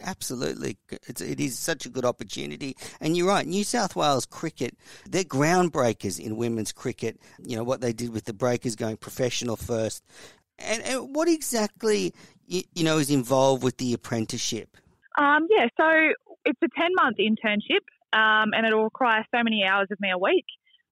[0.00, 0.78] Absolutely.
[1.06, 2.76] It's, it is such a good opportunity.
[3.00, 4.76] And you're right, New South Wales cricket,
[5.08, 7.20] they're groundbreakers in women's cricket.
[7.44, 10.04] You know, what they did with the Breakers going professional first.
[10.58, 12.14] And, and what exactly,
[12.46, 14.76] you, you, know, is involved with the apprenticeship?
[15.18, 15.88] Um, yeah, so
[16.44, 20.18] it's a 10 month internship um, and it'll require so many hours of me a
[20.18, 20.46] week.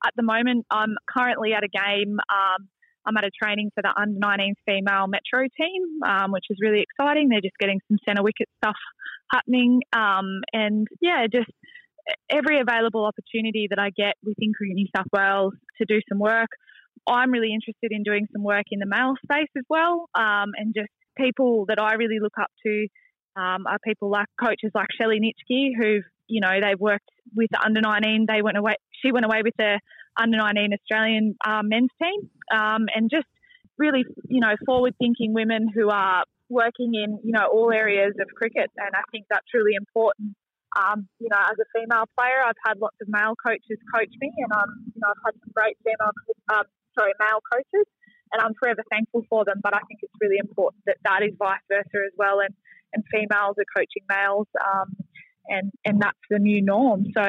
[0.04, 2.18] At the moment, I'm currently at a game.
[2.18, 2.68] Um,
[3.06, 6.82] I'm at a training for the under 19 female metro team, um, which is really
[6.82, 7.28] exciting.
[7.28, 8.76] They're just getting some centre wicket stuff
[9.32, 9.80] happening.
[9.92, 11.50] Um, and yeah, just
[12.30, 16.48] every available opportunity that I get within Cricket New South Wales to do some work.
[17.08, 20.08] I'm really interested in doing some work in the male space as well.
[20.14, 22.86] Um, and just people that I really look up to
[23.36, 27.64] um, are people like coaches like Shelley Nitschke, who've, you know, they've worked with the
[27.64, 28.26] under 19.
[28.28, 29.80] They went away, she went away with the
[30.16, 33.26] under 19 Australian um, men's team, um, and just
[33.78, 38.28] really, you know, forward thinking women who are working in, you know, all areas of
[38.34, 38.70] cricket.
[38.76, 40.34] And I think that's really important.
[40.76, 44.30] Um, you know, as a female player, I've had lots of male coaches coach me,
[44.38, 46.14] and um, you know, I've had some great female,
[46.54, 46.62] um,
[46.94, 47.86] sorry, male coaches,
[48.30, 49.58] and and I'm forever thankful for them.
[49.62, 52.54] But I think it's really important that that is vice versa as well, and
[52.92, 54.46] and females are coaching males.
[54.58, 54.94] Um,
[55.50, 57.04] and, and that's the new norm.
[57.14, 57.22] So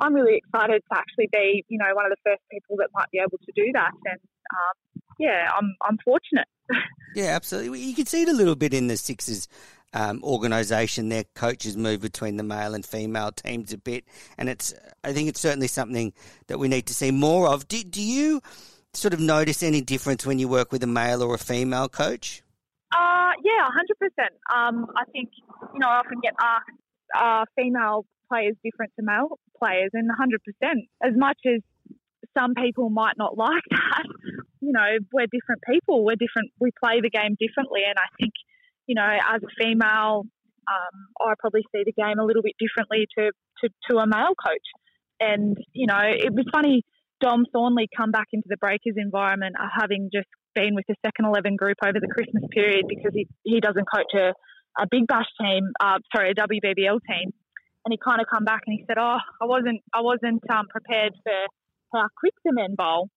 [0.00, 3.10] I'm really excited to actually be, you know, one of the first people that might
[3.10, 3.90] be able to do that.
[4.04, 6.46] And um, yeah, I'm I'm fortunate.
[7.14, 7.80] Yeah, absolutely.
[7.80, 9.46] You can see it a little bit in the Sixers
[9.92, 11.10] um, organisation.
[11.10, 14.04] Their coaches move between the male and female teams a bit,
[14.38, 14.72] and it's.
[15.04, 16.14] I think it's certainly something
[16.46, 17.68] that we need to see more of.
[17.68, 18.40] Do, do you
[18.94, 22.42] sort of notice any difference when you work with a male or a female coach?
[22.92, 24.54] Uh, yeah, 100%.
[24.54, 25.30] Um, I think,
[25.72, 26.70] you know, I often get asked,
[27.16, 29.90] are female players different to male players?
[29.92, 30.36] And 100%.
[31.02, 31.60] As much as
[32.36, 34.04] some people might not like that,
[34.60, 36.04] you know, we're different people.
[36.04, 36.52] We're different.
[36.60, 37.82] We play the game differently.
[37.86, 38.32] And I think,
[38.86, 40.24] you know, as a female,
[40.68, 43.32] um, I probably see the game a little bit differently to,
[43.62, 44.68] to, to a male coach.
[45.20, 46.82] And, you know, it was funny,
[47.20, 51.56] Dom Thornely come back into the Breakers environment having just been with the second 11
[51.56, 54.34] group over the Christmas period because he, he doesn't coach a,
[54.78, 57.32] a Big Bash team, uh, sorry, a WBBL team.
[57.84, 60.66] And he kind of come back and he said, "Oh, I wasn't, I wasn't um,
[60.68, 61.32] prepared for
[61.94, 63.08] how quick the men bowl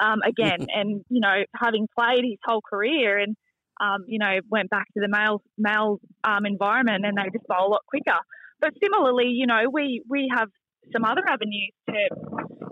[0.00, 3.36] um, again." and you know, having played his whole career and
[3.80, 7.68] um, you know went back to the male male um, environment and they just bowl
[7.68, 8.18] a lot quicker.
[8.60, 10.48] But similarly, you know, we we have
[10.92, 11.96] some other avenues to,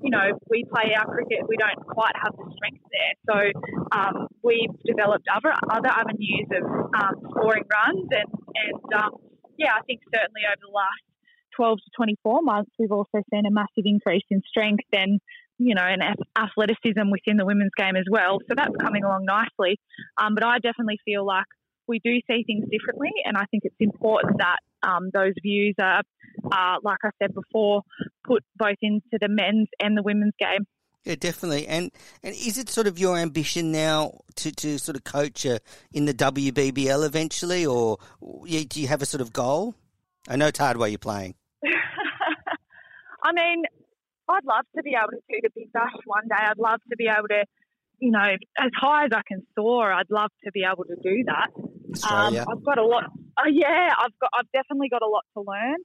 [0.03, 1.47] you know, we play our cricket.
[1.49, 3.39] We don't quite have the strength there, so
[3.93, 9.11] um, we've developed other other avenues of um, scoring runs, and and um,
[9.59, 11.03] yeah, I think certainly over the last
[11.57, 15.21] twelve to twenty four months, we've also seen a massive increase in strength and
[15.59, 16.03] you know, and
[16.37, 18.39] athleticism within the women's game as well.
[18.49, 19.79] So that's coming along nicely.
[20.19, 21.47] Um, but I definitely feel like
[21.87, 26.03] we do see things differently, and I think it's important that um, those views are,
[26.51, 27.83] uh, like I said before,
[28.25, 30.67] put both into the men's and the women's game.
[31.05, 31.67] Yeah, definitely.
[31.67, 31.91] And
[32.23, 35.59] and is it sort of your ambition now to, to sort of coach a,
[35.93, 39.75] in the WBBL eventually, or do you have a sort of goal?
[40.29, 41.35] I know it's hard while you're playing.
[41.65, 43.65] I mean,
[44.29, 46.37] I'd love to be able to do the Big Bash one day.
[46.39, 47.45] I'd love to be able to
[48.03, 51.25] you know, as high as I can soar, I'd love to be able to do
[51.27, 51.51] that.
[52.11, 53.05] Um, I've got a lot.
[53.37, 54.31] Uh, yeah, I've got.
[54.39, 55.77] I've definitely got a lot to learn,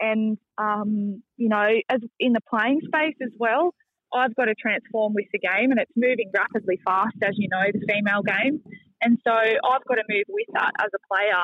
[0.00, 3.74] and um, you know, as in the playing space as well,
[4.12, 7.64] I've got to transform with the game, and it's moving rapidly fast, as you know,
[7.72, 8.60] the female game,
[9.02, 11.42] and so I've got to move with that as a player,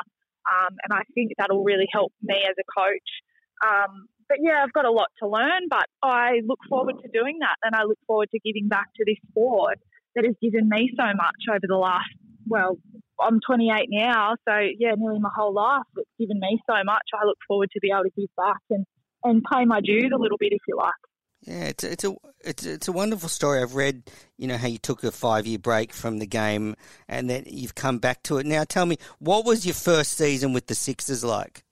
[0.51, 3.11] um, and I think that'll really help me as a coach.
[3.65, 7.39] Um, but yeah, I've got a lot to learn, but I look forward to doing
[7.41, 9.79] that, and I look forward to giving back to this sport
[10.17, 12.11] that has given me so much over the last,
[12.47, 12.79] well,
[13.23, 15.83] I'm 28 now, so yeah, nearly my whole life.
[15.97, 17.03] It's given me so much.
[17.15, 18.85] I look forward to be able to give back and,
[19.25, 20.93] and pay my dues a little bit, if you like.
[21.43, 22.15] Yeah, it's a, it's a
[22.45, 23.61] it's it's a wonderful story.
[23.61, 24.05] I've read,
[24.39, 26.77] you know, how you took a five year break from the game
[27.09, 28.47] and then you've come back to it.
[28.47, 31.65] Now, tell me, what was your first season with the Sixers like?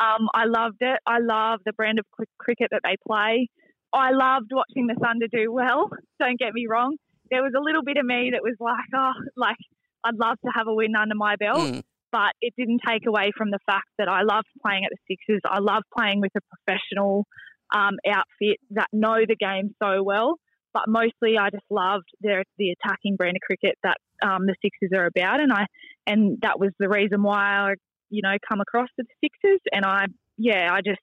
[0.00, 1.00] Um, I loved it.
[1.06, 2.06] I love the brand of
[2.38, 3.48] cricket that they play.
[3.92, 5.90] I loved watching the Thunder do well.
[6.20, 6.96] Don't get me wrong
[7.30, 9.56] there was a little bit of me that was like, oh, like
[10.04, 11.58] I'd love to have a win under my belt.
[11.58, 11.82] Mm.
[12.12, 15.42] But it didn't take away from the fact that I loved playing at the Sixers.
[15.44, 17.24] I love playing with a professional
[17.72, 20.34] um, outfit that know the game so well.
[20.72, 24.96] But mostly, I just loved the the attacking brand of cricket that um, the Sixers
[24.96, 25.66] are about, and I
[26.06, 27.74] and that was the reason why I,
[28.08, 29.60] you know, come across the Sixers.
[29.72, 31.00] And I, yeah, I just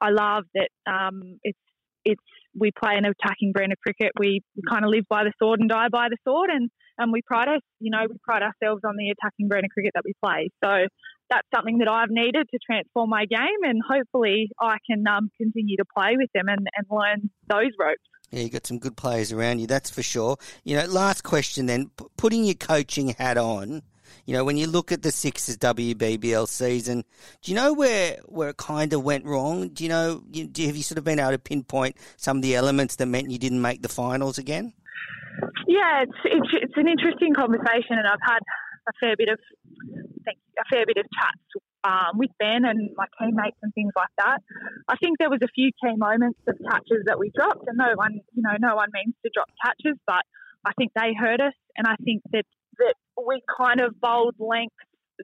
[0.00, 1.58] I love that um, it's
[2.04, 2.22] it's
[2.58, 4.12] we play an attacking brand of cricket.
[4.18, 6.70] We, we kind of live by the sword and die by the sword, and
[7.00, 9.92] and we pride us, you know, we pride ourselves on the attacking brand of cricket
[9.94, 10.50] that we play.
[10.62, 10.86] So
[11.30, 15.76] that's something that I've needed to transform my game, and hopefully I can um, continue
[15.78, 18.02] to play with them and, and learn those ropes.
[18.30, 20.36] Yeah, you've got some good players around you, that's for sure.
[20.62, 23.82] You know, last question then, P- putting your coaching hat on,
[24.26, 27.04] you know, when you look at the Sixers WBBL season,
[27.42, 29.68] do you know where where it kind of went wrong?
[29.68, 30.22] Do you know?
[30.32, 33.06] You, do, have you sort of been able to pinpoint some of the elements that
[33.06, 34.74] meant you didn't make the finals again?
[35.66, 38.40] Yeah, it's it's, it's an interesting conversation, and I've had
[38.88, 39.38] a fair bit of
[40.26, 44.38] a fair bit of chats um, with Ben and my teammates and things like that.
[44.88, 47.92] I think there was a few key moments of catches that we dropped, and no
[47.94, 50.22] one, you know, no one means to drop catches, but
[50.64, 52.44] I think they hurt us, and I think that
[52.78, 52.94] that
[53.26, 54.74] we kind of bowled lengths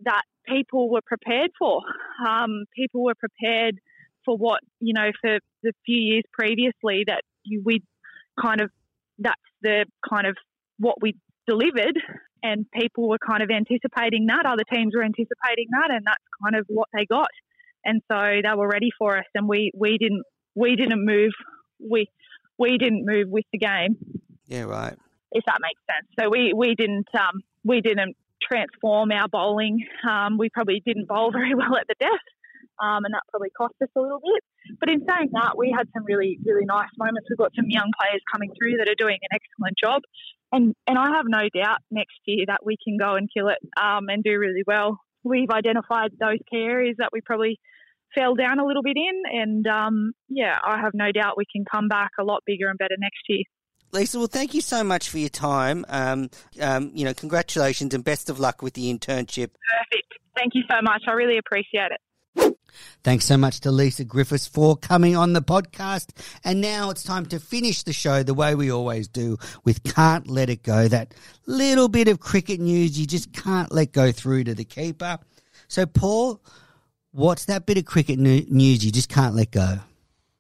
[0.05, 1.81] that people were prepared for.
[2.27, 3.77] Um, people were prepared
[4.25, 7.83] for what you know for the few years previously that you, we
[8.41, 8.71] kind of
[9.19, 10.37] that's the kind of
[10.79, 11.99] what we delivered,
[12.43, 14.47] and people were kind of anticipating that.
[14.47, 17.31] Other teams were anticipating that, and that's kind of what they got.
[17.85, 21.33] And so they were ready for us, and we, we didn't we didn't move
[21.79, 22.07] we
[22.59, 23.97] we didn't move with the game.
[24.49, 24.97] Yeah, right
[25.33, 26.09] if that makes sense.
[26.19, 29.85] So we we didn't um, we didn't transform our bowling.
[30.09, 32.27] Um, we probably didn't bowl very well at the death,
[32.83, 34.43] um, and that probably cost us a little bit.
[34.81, 37.29] But in saying that, we had some really really nice moments.
[37.31, 40.03] We've got some young players coming through that are doing an excellent job,
[40.53, 43.59] and and I have no doubt next year that we can go and kill it
[43.77, 45.01] um, and do really well.
[45.25, 47.59] We've identified those key areas that we probably
[48.15, 51.65] fell down a little bit in, and um, yeah, I have no doubt we can
[51.65, 53.45] come back a lot bigger and better next year.
[53.93, 55.85] Lisa, well, thank you so much for your time.
[55.89, 59.51] Um, um, you know, congratulations and best of luck with the internship.
[59.55, 60.13] Perfect.
[60.37, 61.03] Thank you so much.
[61.07, 62.01] I really appreciate it.
[63.05, 66.11] Thanks so much to Lisa Griffiths for coming on the podcast.
[66.45, 70.29] And now it's time to finish the show the way we always do with Can't
[70.29, 70.89] Let It Go.
[70.89, 71.15] That
[71.47, 75.19] little bit of cricket news you just can't let go through to the keeper.
[75.69, 76.43] So, Paul,
[77.13, 79.79] what's that bit of cricket news you just can't let go?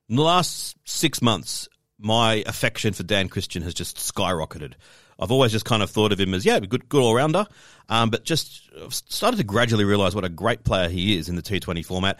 [0.08, 1.68] In the last six months,
[1.98, 4.74] my affection for Dan Christian has just skyrocketed.
[5.18, 7.46] I've always just kind of thought of him as yeah, good good all rounder,
[7.88, 11.42] um, but just started to gradually realise what a great player he is in the
[11.42, 12.18] T20 format.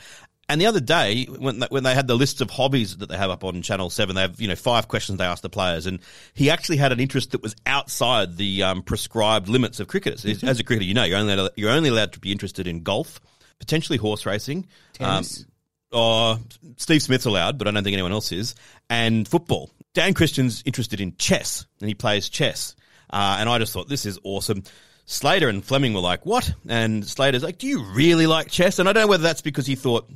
[0.48, 3.16] And the other day, when they, when they had the list of hobbies that they
[3.16, 5.86] have up on Channel Seven, they have you know five questions they ask the players,
[5.86, 5.98] and
[6.34, 10.22] he actually had an interest that was outside the um, prescribed limits of cricketers.
[10.22, 10.48] Mm-hmm.
[10.48, 12.82] As a cricketer, you know you're only allowed, you're only allowed to be interested in
[12.84, 13.20] golf,
[13.58, 15.40] potentially horse racing, tennis.
[15.40, 15.46] Um,
[15.92, 16.38] Oh,
[16.76, 18.54] Steve Smith's allowed, but I don't think anyone else is.
[18.90, 19.70] And football.
[19.94, 22.74] Dan Christian's interested in chess, and he plays chess.
[23.10, 24.62] Uh, and I just thought, this is awesome.
[25.04, 26.52] Slater and Fleming were like, what?
[26.68, 28.78] And Slater's like, do you really like chess?
[28.78, 30.10] And I don't know whether that's because he thought,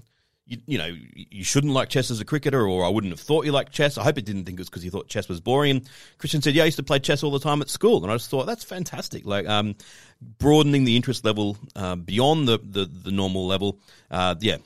[0.46, 3.44] you, you know, you shouldn't like chess as a cricketer, or I wouldn't have thought
[3.44, 3.96] you liked chess.
[3.96, 5.70] I hope he didn't think it was because he thought chess was boring.
[5.70, 8.02] And Christian said, yeah, I used to play chess all the time at school.
[8.02, 9.24] And I just thought, that's fantastic.
[9.24, 9.76] Like, um,
[10.38, 13.78] broadening the interest level uh, beyond the, the, the normal level.
[14.10, 14.56] Uh, yeah,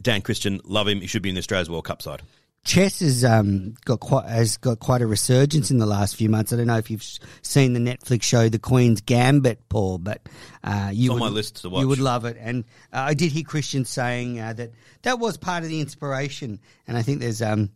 [0.00, 1.00] Dan Christian, love him.
[1.00, 2.22] He should be in the Australia's World Cup side.
[2.64, 6.52] Chess has um, got quite has got quite a resurgence in the last few months.
[6.52, 7.04] I don't know if you've
[7.42, 10.28] seen the Netflix show The Queen's Gambit, Paul, but
[10.62, 11.80] uh, you it's would, on my list to watch.
[11.80, 15.38] You would love it, and uh, I did hear Christian saying uh, that that was
[15.38, 16.60] part of the inspiration.
[16.86, 17.70] And I think there's um,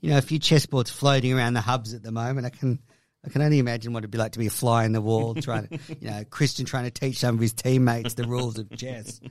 [0.00, 2.44] you know, a few chessboards floating around the hubs at the moment.
[2.44, 2.80] I can
[3.24, 5.34] I can only imagine what it'd be like to be a fly in the wall,
[5.40, 8.70] trying to, you know, Christian trying to teach some of his teammates the rules of
[8.76, 9.20] chess.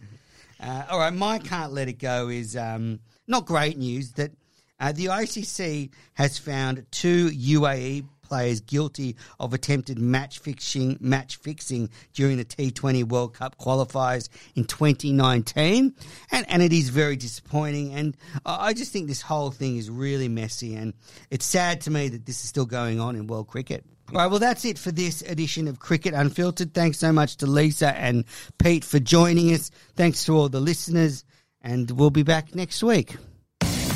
[0.60, 2.98] Uh, all right, my can't let it go is um,
[3.28, 4.32] not great news that
[4.80, 11.90] uh, the ICC has found two UAE players guilty of attempted match fixing, match fixing
[12.14, 15.94] during the T20 World Cup qualifiers in 2019,
[16.32, 17.94] and and it is very disappointing.
[17.94, 20.94] And I just think this whole thing is really messy, and
[21.30, 23.86] it's sad to me that this is still going on in world cricket.
[24.12, 26.74] Right, well, that's it for this edition of Cricket Unfiltered.
[26.74, 28.26] Thanks so much to Lisa and
[28.58, 29.72] Pete for joining us.
[29.96, 31.24] Thanks to all the listeners,
[31.62, 33.16] and we'll be back next week.